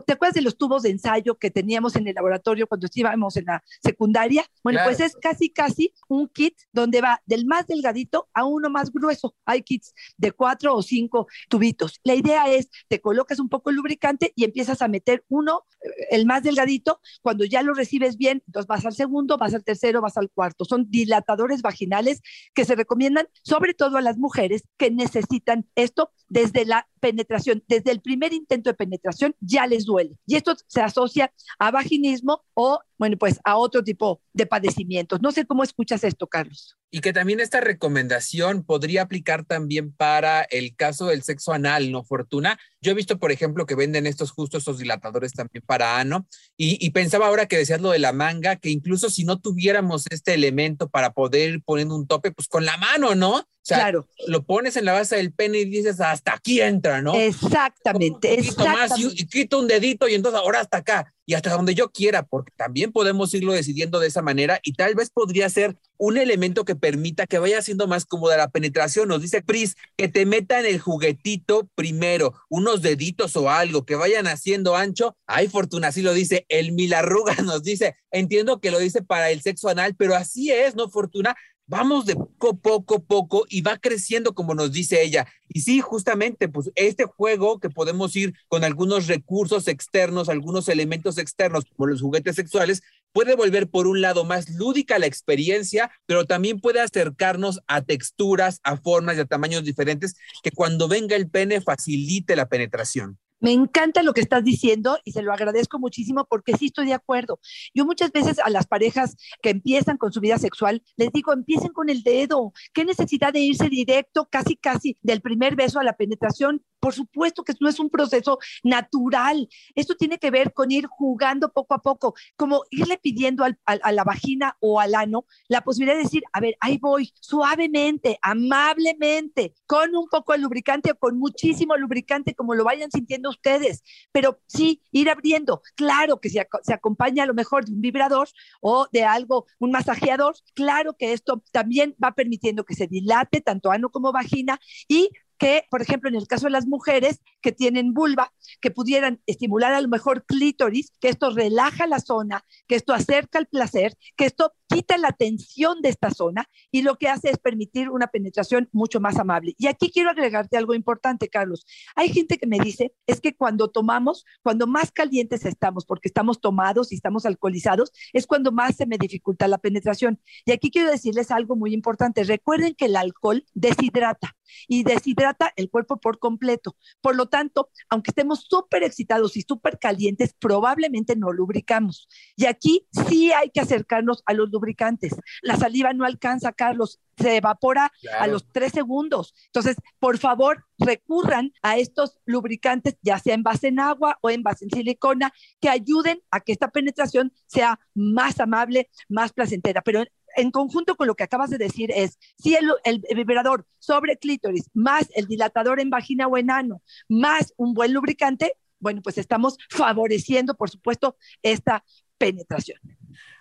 ¿Te 0.05 0.13
acuerdas 0.13 0.35
de 0.35 0.41
los 0.41 0.57
tubos 0.57 0.83
de 0.83 0.89
ensayo 0.89 1.37
que 1.37 1.49
teníamos 1.49 1.95
en 1.95 2.07
el 2.07 2.15
laboratorio 2.15 2.67
cuando 2.67 2.87
estábamos 2.87 3.37
en 3.37 3.45
la 3.45 3.63
secundaria? 3.81 4.45
Bueno, 4.63 4.81
pues 4.83 4.99
es 4.99 5.15
casi, 5.15 5.49
casi 5.49 5.93
un 6.09 6.27
kit 6.27 6.55
donde 6.73 6.99
va 6.99 7.21
del 7.25 7.45
más 7.45 7.65
delgadito 7.67 8.27
a 8.33 8.43
uno 8.43 8.69
más 8.69 8.91
grueso. 8.91 9.35
Hay 9.45 9.61
kits 9.61 9.93
de 10.17 10.31
cuatro 10.33 10.75
o 10.75 10.81
cinco 10.81 11.27
tubitos. 11.47 12.01
La 12.03 12.15
idea 12.15 12.51
es, 12.51 12.69
te 12.89 12.99
colocas 12.99 13.39
un 13.39 13.47
poco 13.47 13.69
el 13.69 13.77
lubricante 13.77 14.33
y 14.35 14.43
empiezas 14.43 14.81
a 14.81 14.89
meter 14.89 15.23
uno, 15.29 15.65
eh, 15.81 15.89
el 16.11 16.25
más 16.25 16.43
delgadito, 16.43 16.99
cuando 17.21 17.45
ya 17.45 17.61
lo 17.61 17.73
recibes 17.73 18.17
bien, 18.17 18.43
entonces 18.47 18.67
vas 18.67 18.85
al 18.85 18.93
segundo, 18.93 19.37
vas 19.37 19.53
al 19.53 19.63
tercero, 19.63 20.01
vas 20.01 20.17
al 20.17 20.29
cuarto. 20.33 20.65
Son 20.65 20.89
dilatadores 20.89 21.61
vaginales 21.61 22.21
que 22.53 22.65
se 22.65 22.75
recomiendan 22.75 23.27
sobre 23.43 23.73
todo 23.73 23.97
a 23.97 24.01
las 24.01 24.17
mujeres 24.17 24.63
que 24.77 24.91
necesitan 24.91 25.67
esto 25.75 26.11
desde 26.27 26.65
la 26.65 26.87
penetración, 26.99 27.63
desde 27.67 27.91
el 27.91 28.01
primer 28.01 28.33
intento 28.33 28.69
de 28.69 28.75
penetración 28.75 29.35
ya 29.39 29.67
les 29.67 29.85
duele. 29.85 30.17
Y 30.25 30.35
esto 30.35 30.55
se 30.67 30.81
asocia 30.81 31.31
a 31.59 31.71
vaginismo 31.71 32.43
o, 32.53 32.79
bueno, 32.97 33.17
pues 33.17 33.39
a 33.43 33.57
otro 33.57 33.83
tipo 33.83 34.21
de 34.33 34.45
padecimientos. 34.45 35.21
No 35.21 35.31
sé 35.31 35.45
cómo 35.45 35.63
escuchas 35.63 36.03
esto, 36.03 36.27
Carlos. 36.27 36.77
Y 36.91 37.01
que 37.01 37.13
también 37.13 37.39
esta 37.39 37.59
recomendación 37.59 38.63
podría 38.63 39.01
aplicar 39.01 39.45
también 39.45 39.91
para 39.91 40.43
el 40.43 40.75
caso 40.75 41.07
del 41.07 41.23
sexo 41.23 41.51
anal, 41.51 41.91
¿no, 41.91 42.03
Fortuna? 42.03 42.59
Yo 42.81 42.91
he 42.91 42.95
visto, 42.95 43.17
por 43.17 43.31
ejemplo, 43.31 43.65
que 43.65 43.75
venden 43.75 44.05
estos 44.05 44.31
justo 44.31 44.57
estos 44.57 44.77
dilatadores 44.77 45.33
también 45.33 45.63
para 45.65 45.99
ano. 45.99 46.27
Y, 46.55 46.85
y 46.85 46.91
pensaba 46.91 47.27
ahora 47.27 47.47
que 47.47 47.57
decías 47.57 47.81
lo 47.81 47.91
de 47.91 47.99
la 47.99 48.13
manga, 48.13 48.57
que 48.57 48.69
incluso 48.69 49.09
si 49.09 49.23
no 49.23 49.39
tuviéramos 49.39 50.05
este 50.11 50.33
elemento 50.33 50.89
para 50.89 51.13
poder 51.13 51.55
ir 51.55 51.63
poniendo 51.63 51.95
un 51.95 52.07
tope, 52.07 52.31
pues 52.31 52.47
con 52.47 52.65
la 52.65 52.77
mano, 52.77 53.15
¿no? 53.15 53.43
O 53.63 53.65
sea, 53.65 53.77
claro. 53.77 54.07
lo 54.27 54.43
pones 54.43 54.75
en 54.75 54.83
la 54.83 54.91
base 54.91 55.15
del 55.15 55.31
pene 55.31 55.59
y 55.59 55.65
dices, 55.65 56.01
hasta 56.01 56.33
aquí 56.33 56.59
entra, 56.59 57.01
¿no? 57.01 57.15
Exactamente, 57.15 58.33
exactamente. 58.33 58.89
Más 58.89 58.99
y, 58.99 59.21
y, 59.21 59.25
quito 59.25 59.57
un 59.57 59.69
dedito 59.69 60.09
y 60.09 60.15
entonces 60.15 60.39
ahora 60.41 60.59
hasta 60.59 60.77
acá 60.77 61.13
y 61.25 61.35
hasta 61.35 61.51
donde 61.51 61.75
yo 61.75 61.91
quiera, 61.91 62.23
porque 62.23 62.51
también 62.55 62.91
podemos 62.91 63.33
irlo 63.33 63.53
decidiendo 63.53 63.99
de 63.99 64.07
esa 64.07 64.21
manera 64.21 64.59
y 64.63 64.73
tal 64.73 64.95
vez 64.95 65.09
podría 65.09 65.49
ser 65.49 65.77
un 65.97 66.17
elemento 66.17 66.65
que 66.65 66.75
permita 66.75 67.27
que 67.27 67.39
vaya 67.39 67.61
siendo 67.61 67.87
más 67.87 68.05
cómoda 68.05 68.35
la 68.35 68.49
penetración. 68.49 69.07
Nos 69.07 69.21
dice 69.21 69.41
Pris 69.41 69.75
que 69.95 70.07
te 70.07 70.25
metan 70.25 70.65
el 70.65 70.79
juguetito 70.79 71.69
primero, 71.75 72.33
unos 72.49 72.81
deditos 72.81 73.35
o 73.35 73.49
algo, 73.49 73.85
que 73.85 73.95
vayan 73.95 74.27
haciendo 74.27 74.75
ancho. 74.75 75.15
Ay, 75.27 75.47
Fortuna, 75.47 75.89
así 75.89 76.01
lo 76.01 76.13
dice. 76.13 76.45
El 76.49 76.73
Milarruga 76.73 77.35
nos 77.43 77.63
dice, 77.63 77.95
entiendo 78.11 78.59
que 78.59 78.71
lo 78.71 78.79
dice 78.79 79.01
para 79.01 79.31
el 79.31 79.41
sexo 79.41 79.69
anal, 79.69 79.95
pero 79.95 80.15
así 80.15 80.51
es, 80.51 80.75
¿no, 80.75 80.89
Fortuna? 80.89 81.35
Vamos 81.73 82.05
de 82.05 82.15
poco, 82.15 82.55
poco, 82.55 83.03
poco 83.03 83.45
y 83.49 83.61
va 83.61 83.77
creciendo 83.77 84.35
como 84.35 84.53
nos 84.53 84.71
dice 84.71 85.01
ella. 85.01 85.27
Y 85.47 85.61
sí, 85.61 85.81
justamente, 85.81 86.47
pues 86.47 86.69
este 86.75 87.05
juego 87.05 87.59
que 87.59 87.71
podemos 87.71 88.15
ir 88.15 88.35
con 88.47 88.63
algunos 88.63 89.07
recursos 89.07 89.67
externos, 89.67 90.29
algunos 90.29 90.69
elementos 90.69 91.17
externos, 91.17 91.65
como 91.65 91.87
los 91.87 92.01
juguetes 92.01 92.35
sexuales, 92.35 92.83
puede 93.11 93.35
volver 93.35 93.67
por 93.69 93.87
un 93.87 94.01
lado 94.01 94.23
más 94.23 94.49
lúdica 94.51 94.99
la 94.99 95.07
experiencia, 95.07 95.91
pero 96.05 96.25
también 96.25 96.59
puede 96.59 96.79
acercarnos 96.79 97.59
a 97.65 97.81
texturas, 97.81 98.59
a 98.63 98.77
formas 98.77 99.17
y 99.17 99.21
a 99.21 99.25
tamaños 99.25 99.63
diferentes 99.63 100.15
que 100.43 100.51
cuando 100.51 100.87
venga 100.87 101.15
el 101.15 101.27
pene 101.27 101.59
facilite 101.59 102.35
la 102.35 102.49
penetración. 102.49 103.17
Me 103.43 103.51
encanta 103.51 104.03
lo 104.03 104.13
que 104.13 104.21
estás 104.21 104.45
diciendo 104.45 104.97
y 105.03 105.11
se 105.11 105.21
lo 105.21 105.33
agradezco 105.33 105.77
muchísimo 105.77 106.25
porque 106.29 106.55
sí 106.55 106.67
estoy 106.67 106.85
de 106.85 106.93
acuerdo. 106.93 107.41
Yo 107.73 107.85
muchas 107.85 108.13
veces 108.13 108.39
a 108.39 108.49
las 108.49 108.67
parejas 108.67 109.17
que 109.41 109.49
empiezan 109.49 109.97
con 109.97 110.13
su 110.13 110.21
vida 110.21 110.37
sexual 110.37 110.81
les 110.95 111.11
digo, 111.11 111.33
empiecen 111.33 111.73
con 111.73 111.89
el 111.89 112.03
dedo. 112.03 112.53
¿Qué 112.73 112.85
necesidad 112.85 113.33
de 113.33 113.41
irse 113.41 113.67
directo, 113.67 114.29
casi, 114.31 114.55
casi 114.55 114.97
del 115.01 115.19
primer 115.19 115.57
beso 115.57 115.81
a 115.81 115.83
la 115.83 115.97
penetración? 115.97 116.63
Por 116.83 116.93
supuesto 116.93 117.45
que 117.45 117.53
no 117.61 117.69
es 117.69 117.79
un 117.79 117.89
proceso 117.89 118.39
natural. 118.61 119.47
Esto 119.73 119.95
tiene 119.95 120.17
que 120.17 120.31
ver 120.31 120.51
con 120.51 120.69
ir 120.69 120.85
jugando 120.85 121.53
poco 121.53 121.75
a 121.75 121.81
poco, 121.81 122.13
como 122.35 122.63
irle 122.71 122.97
pidiendo 123.01 123.45
a 123.45 123.91
la 123.93 124.03
vagina 124.03 124.57
o 124.59 124.81
al 124.81 124.93
ano 124.93 125.25
la 125.47 125.61
posibilidad 125.61 125.95
de 125.95 126.03
decir, 126.03 126.23
a 126.33 126.41
ver, 126.41 126.57
ahí 126.59 126.77
voy, 126.79 127.13
suavemente, 127.21 128.19
amablemente, 128.21 129.53
con 129.65 129.95
un 129.95 130.09
poco 130.09 130.33
de 130.33 130.39
lubricante 130.39 130.91
o 130.91 130.95
con 130.95 131.17
muchísimo 131.17 131.77
lubricante, 131.77 132.35
como 132.35 132.53
lo 132.53 132.65
vayan 132.65 132.91
sintiendo 132.91 133.29
ustedes. 133.29 133.81
Pero 134.11 134.41
sí, 134.47 134.81
ir 134.91 135.09
abriendo. 135.09 135.61
Claro 135.75 136.19
que 136.19 136.29
se, 136.29 136.45
se 136.63 136.73
acompaña 136.73 137.23
a 137.23 137.27
lo 137.27 137.33
mejor 137.33 137.63
de 137.63 137.71
un 137.71 137.79
vibrador 137.79 138.27
o 138.59 138.89
de 138.91 139.05
algo, 139.05 139.45
un 139.57 139.71
masajeador. 139.71 140.35
Claro 140.53 140.97
que 140.97 141.13
esto 141.13 141.41
también 141.53 141.95
va 142.03 142.11
permitiendo 142.11 142.65
que 142.65 142.75
se 142.75 142.87
dilate 142.87 143.39
tanto 143.39 143.71
ano 143.71 143.89
como 143.89 144.11
vagina 144.11 144.59
y 144.89 145.11
que, 145.43 145.65
por 145.69 145.81
ejemplo, 145.81 146.07
en 146.07 146.15
el 146.15 146.25
caso 146.25 146.45
de 146.45 146.51
las 146.51 146.67
mujeres 146.67 147.19
que 147.41 147.51
tienen 147.51 147.93
vulva, 147.93 148.31
que 148.61 148.71
pudieran 148.71 149.21
estimular 149.25 149.73
a 149.73 149.81
lo 149.81 149.89
mejor 149.89 150.25
clítoris, 150.25 150.93
que 151.01 151.09
esto 151.09 151.31
relaja 151.31 151.85
la 151.85 151.99
zona, 151.99 152.45
que 152.65 152.75
esto 152.75 152.93
acerca 152.93 153.39
el 153.39 153.47
placer, 153.47 153.97
que 154.15 154.23
esto 154.25 154.53
quita 154.69 154.97
la 154.97 155.11
tensión 155.11 155.81
de 155.81 155.89
esta 155.89 156.11
zona 156.11 156.49
y 156.71 156.81
lo 156.81 156.97
que 156.97 157.09
hace 157.09 157.29
es 157.29 157.37
permitir 157.37 157.89
una 157.89 158.07
penetración 158.07 158.69
mucho 158.71 159.01
más 159.01 159.19
amable. 159.19 159.53
Y 159.57 159.67
aquí 159.67 159.91
quiero 159.91 160.09
agregarte 160.09 160.55
algo 160.55 160.73
importante, 160.73 161.27
Carlos. 161.27 161.65
Hay 161.95 162.07
gente 162.09 162.37
que 162.37 162.47
me 162.47 162.57
dice, 162.59 162.93
es 163.05 163.19
que 163.19 163.35
cuando 163.35 163.69
tomamos, 163.69 164.25
cuando 164.41 164.65
más 164.65 164.91
calientes 164.91 165.45
estamos, 165.45 165.85
porque 165.85 166.07
estamos 166.07 166.39
tomados 166.39 166.93
y 166.93 166.95
estamos 166.95 167.25
alcoholizados, 167.25 167.91
es 168.13 168.25
cuando 168.25 168.53
más 168.53 168.77
se 168.77 168.85
me 168.85 168.97
dificulta 168.97 169.47
la 169.49 169.57
penetración. 169.57 170.21
Y 170.45 170.53
aquí 170.53 170.71
quiero 170.71 170.89
decirles 170.89 171.31
algo 171.31 171.57
muy 171.57 171.73
importante. 171.73 172.23
Recuerden 172.23 172.75
que 172.75 172.85
el 172.85 172.95
alcohol 172.95 173.45
deshidrata 173.53 174.37
y 174.67 174.83
deshidrata 174.83 175.32
el 175.55 175.69
cuerpo 175.69 175.97
por 175.97 176.19
completo. 176.19 176.75
Por 177.01 177.15
lo 177.15 177.27
tanto, 177.27 177.69
aunque 177.89 178.11
estemos 178.11 178.45
súper 178.49 178.83
excitados 178.83 179.37
y 179.37 179.41
súper 179.41 179.79
calientes, 179.79 180.33
probablemente 180.33 181.15
no 181.15 181.31
lubricamos. 181.31 182.07
Y 182.35 182.45
aquí 182.45 182.87
sí 183.07 183.31
hay 183.31 183.49
que 183.49 183.61
acercarnos 183.61 184.23
a 184.25 184.33
los 184.33 184.49
lubricantes. 184.51 185.15
La 185.41 185.57
saliva 185.57 185.93
no 185.93 186.05
alcanza, 186.05 186.53
Carlos, 186.53 186.99
se 187.17 187.37
evapora 187.37 187.91
claro. 188.01 188.23
a 188.23 188.27
los 188.27 188.51
tres 188.51 188.71
segundos. 188.71 189.33
Entonces, 189.47 189.77
por 189.99 190.17
favor, 190.17 190.65
recurran 190.79 191.53
a 191.61 191.77
estos 191.77 192.19
lubricantes, 192.25 192.97
ya 193.01 193.19
sea 193.19 193.35
en 193.35 193.43
base 193.43 193.67
en 193.67 193.79
agua 193.79 194.17
o 194.21 194.29
en 194.29 194.43
base 194.43 194.65
en 194.65 194.71
silicona, 194.71 195.33
que 195.59 195.69
ayuden 195.69 196.21
a 196.31 196.39
que 196.39 196.51
esta 196.51 196.69
penetración 196.69 197.31
sea 197.47 197.79
más 197.93 198.39
amable, 198.39 198.89
más 199.09 199.33
placentera. 199.33 199.81
Pero 199.81 200.03
en 200.35 200.51
conjunto 200.51 200.95
con 200.95 201.07
lo 201.07 201.15
que 201.15 201.23
acabas 201.23 201.49
de 201.49 201.57
decir 201.57 201.91
es, 201.91 202.17
si 202.37 202.55
el, 202.55 202.71
el, 202.83 203.01
vibrador 203.15 203.65
sobre 203.79 204.17
clítoris 204.17 204.69
más 204.73 205.07
el 205.15 205.27
dilatador 205.27 205.79
en 205.79 205.89
vagina 205.89 206.27
o 206.27 206.37
en 206.37 206.51
ano, 206.51 206.81
más 207.07 207.53
un 207.57 207.73
buen 207.73 207.93
lubricante, 207.93 208.53
bueno, 208.79 209.01
pues 209.01 209.17
estamos 209.17 209.57
favoreciendo, 209.69 210.55
por 210.55 210.69
supuesto, 210.69 211.17
esta 211.41 211.83
penetración. 212.17 212.79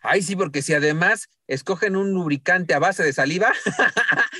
Ay, 0.02 0.22
sí, 0.22 0.34
porque 0.34 0.62
si 0.62 0.74
además 0.74 1.28
escogen 1.46 1.96
un 1.96 2.12
lubricante 2.12 2.74
a 2.74 2.78
base 2.78 3.02
de 3.02 3.12
saliva, 3.12 3.52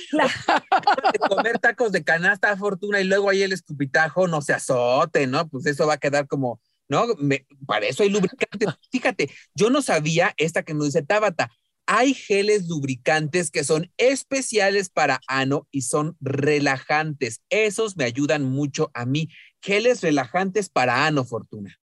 claro. 0.09 0.29
de 1.13 1.19
comer 1.19 1.59
tacos 1.59 1.91
de 1.91 2.03
canasta 2.03 2.55
fortuna 2.57 2.99
y 2.99 3.05
luego 3.05 3.29
ahí 3.29 3.43
el 3.43 3.53
escupitajo 3.53 4.27
no 4.27 4.41
se 4.41 4.53
azote, 4.53 5.27
¿no? 5.27 5.47
Pues 5.47 5.65
eso 5.65 5.87
va 5.87 5.93
a 5.93 5.99
quedar 5.99 6.27
como, 6.27 6.61
¿no? 6.89 7.07
Me, 7.17 7.45
para 7.65 7.85
eso 7.85 8.03
hay 8.03 8.09
lubricante. 8.09 8.65
Fíjate, 8.91 9.31
yo 9.55 9.69
no 9.69 9.81
sabía 9.81 10.33
esta 10.37 10.63
que 10.63 10.73
nos 10.73 10.87
dice 10.87 11.03
Tabata. 11.03 11.49
Hay 11.95 12.15
geles 12.15 12.67
lubricantes 12.67 13.51
que 13.51 13.63
son 13.63 13.91
especiales 13.97 14.89
para 14.89 15.21
ano 15.27 15.67
y 15.69 15.81
son 15.81 16.17
relajantes. 16.21 17.43
Esos 17.51 17.97
me 17.97 18.03
ayudan 18.03 18.45
mucho 18.45 18.89
a 18.95 19.05
mí. 19.05 19.29
Geles 19.61 20.01
relajantes 20.01 20.69
para 20.69 21.05
ano, 21.05 21.23
Fortuna. 21.23 21.79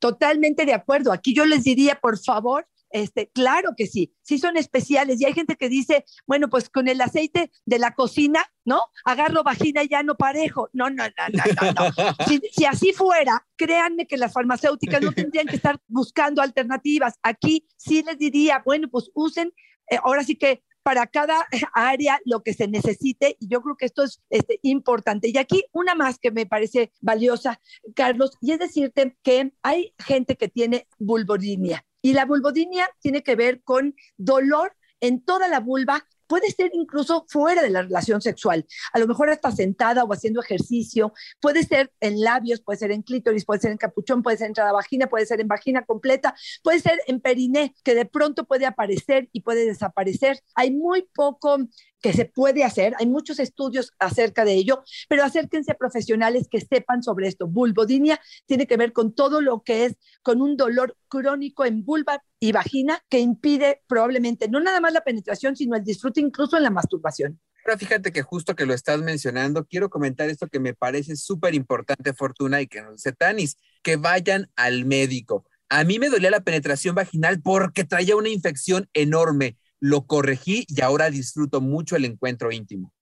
Totalmente 0.00 0.66
de 0.66 0.74
acuerdo. 0.74 1.12
Aquí 1.12 1.32
yo 1.32 1.46
les 1.46 1.62
diría, 1.62 2.00
por 2.00 2.18
favor, 2.18 2.66
este, 2.92 3.30
claro 3.30 3.70
que 3.76 3.86
sí, 3.86 4.14
sí 4.22 4.38
son 4.38 4.56
especiales. 4.56 5.20
Y 5.20 5.24
hay 5.24 5.32
gente 5.32 5.56
que 5.56 5.68
dice, 5.68 6.04
bueno, 6.26 6.48
pues 6.48 6.68
con 6.68 6.88
el 6.88 7.00
aceite 7.00 7.50
de 7.64 7.78
la 7.78 7.94
cocina, 7.94 8.44
¿no? 8.64 8.82
Agarro 9.04 9.42
vagina 9.42 9.82
y 9.82 9.88
ya 9.88 10.02
no 10.02 10.16
parejo. 10.16 10.68
No, 10.72 10.90
no, 10.90 11.04
no, 11.04 11.28
no, 11.32 11.72
no. 11.72 11.72
no. 11.72 11.92
Si, 12.28 12.40
si, 12.52 12.64
así 12.64 12.92
fuera, 12.92 13.46
créanme 13.56 14.06
que 14.06 14.16
las 14.16 14.32
farmacéuticas 14.32 15.02
no 15.02 15.12
tendrían 15.12 15.46
que 15.46 15.56
estar 15.56 15.80
buscando 15.88 16.42
alternativas. 16.42 17.18
Aquí 17.22 17.66
sí 17.76 18.02
les 18.02 18.18
diría, 18.18 18.62
bueno, 18.64 18.88
pues 18.88 19.10
usen, 19.14 19.52
eh, 19.90 19.98
ahora 20.02 20.22
sí 20.24 20.36
que 20.36 20.62
para 20.82 21.06
cada 21.06 21.46
área 21.74 22.20
lo 22.24 22.42
que 22.42 22.54
se 22.54 22.68
necesite 22.68 23.36
y 23.40 23.48
yo 23.48 23.62
creo 23.62 23.76
que 23.76 23.86
esto 23.86 24.02
es 24.04 24.20
este, 24.30 24.58
importante. 24.62 25.28
Y 25.28 25.38
aquí 25.38 25.64
una 25.72 25.94
más 25.94 26.18
que 26.18 26.30
me 26.30 26.46
parece 26.46 26.92
valiosa, 27.00 27.60
Carlos, 27.94 28.36
y 28.40 28.52
es 28.52 28.58
decirte 28.58 29.16
que 29.22 29.52
hay 29.62 29.94
gente 29.98 30.36
que 30.36 30.48
tiene 30.48 30.86
vulvodinia 30.98 31.84
y 32.02 32.14
la 32.14 32.26
vulvodinia 32.26 32.88
tiene 33.00 33.22
que 33.22 33.36
ver 33.36 33.62
con 33.62 33.94
dolor 34.16 34.76
en 35.00 35.24
toda 35.24 35.48
la 35.48 35.60
vulva 35.60 36.06
puede 36.32 36.50
ser 36.50 36.70
incluso 36.72 37.26
fuera 37.28 37.60
de 37.60 37.68
la 37.68 37.82
relación 37.82 38.22
sexual. 38.22 38.64
A 38.94 38.98
lo 38.98 39.06
mejor 39.06 39.28
hasta 39.28 39.50
sentada 39.50 40.02
o 40.02 40.10
haciendo 40.14 40.40
ejercicio. 40.40 41.12
Puede 41.42 41.62
ser 41.62 41.92
en 42.00 42.22
labios, 42.22 42.62
puede 42.62 42.78
ser 42.78 42.90
en 42.90 43.02
clítoris, 43.02 43.44
puede 43.44 43.60
ser 43.60 43.70
en 43.70 43.76
capuchón, 43.76 44.22
puede 44.22 44.38
ser 44.38 44.46
en 44.46 44.54
vagina, 44.72 45.08
puede 45.08 45.26
ser 45.26 45.42
en 45.42 45.48
vagina 45.48 45.84
completa, 45.84 46.34
puede 46.62 46.80
ser 46.80 47.02
en 47.06 47.20
periné, 47.20 47.74
que 47.84 47.94
de 47.94 48.06
pronto 48.06 48.44
puede 48.44 48.64
aparecer 48.64 49.28
y 49.32 49.42
puede 49.42 49.66
desaparecer. 49.66 50.40
Hay 50.54 50.70
muy 50.70 51.02
poco 51.14 51.58
que 52.02 52.12
se 52.12 52.26
puede 52.26 52.64
hacer, 52.64 52.94
hay 52.98 53.06
muchos 53.06 53.38
estudios 53.38 53.92
acerca 53.98 54.44
de 54.44 54.54
ello, 54.54 54.82
pero 55.08 55.24
acérquense 55.24 55.72
a 55.72 55.76
profesionales 55.76 56.48
que 56.50 56.60
sepan 56.60 57.02
sobre 57.02 57.28
esto. 57.28 57.46
Vulvodinia 57.46 58.20
tiene 58.46 58.66
que 58.66 58.76
ver 58.76 58.92
con 58.92 59.14
todo 59.14 59.40
lo 59.40 59.62
que 59.62 59.86
es 59.86 59.96
con 60.22 60.42
un 60.42 60.56
dolor 60.56 60.96
crónico 61.08 61.64
en 61.64 61.84
vulva 61.84 62.22
y 62.40 62.52
vagina 62.52 63.02
que 63.08 63.20
impide 63.20 63.82
probablemente 63.86 64.48
no 64.48 64.60
nada 64.60 64.80
más 64.80 64.92
la 64.92 65.04
penetración, 65.04 65.56
sino 65.56 65.76
el 65.76 65.84
disfrute 65.84 66.20
incluso 66.20 66.56
en 66.56 66.64
la 66.64 66.70
masturbación. 66.70 67.40
Pero 67.64 67.78
fíjate 67.78 68.10
que 68.10 68.22
justo 68.22 68.56
que 68.56 68.66
lo 68.66 68.74
estás 68.74 69.00
mencionando, 69.00 69.64
quiero 69.64 69.88
comentar 69.88 70.28
esto 70.28 70.48
que 70.48 70.58
me 70.58 70.74
parece 70.74 71.14
súper 71.14 71.54
importante, 71.54 72.12
Fortuna, 72.12 72.60
y 72.60 72.66
que 72.66 72.82
nos 72.82 72.96
dice 72.96 73.12
Tanis, 73.12 73.56
que 73.82 73.96
vayan 73.96 74.50
al 74.56 74.84
médico. 74.84 75.46
A 75.68 75.84
mí 75.84 76.00
me 76.00 76.10
dolía 76.10 76.30
la 76.30 76.42
penetración 76.42 76.96
vaginal 76.96 77.40
porque 77.40 77.84
traía 77.84 78.16
una 78.16 78.28
infección 78.28 78.88
enorme 78.92 79.56
lo 79.82 80.06
corregí 80.06 80.64
y 80.68 80.80
ahora 80.80 81.10
disfruto 81.10 81.60
mucho 81.60 81.96
el 81.96 82.04
encuentro 82.04 82.52
íntimo. 82.52 82.92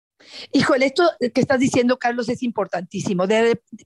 Híjole, 0.53 0.87
esto 0.87 1.05
que 1.19 1.41
estás 1.41 1.61
diciendo, 1.61 1.99
Carlos, 1.99 2.29
es 2.29 2.43
importantísimo. 2.43 3.25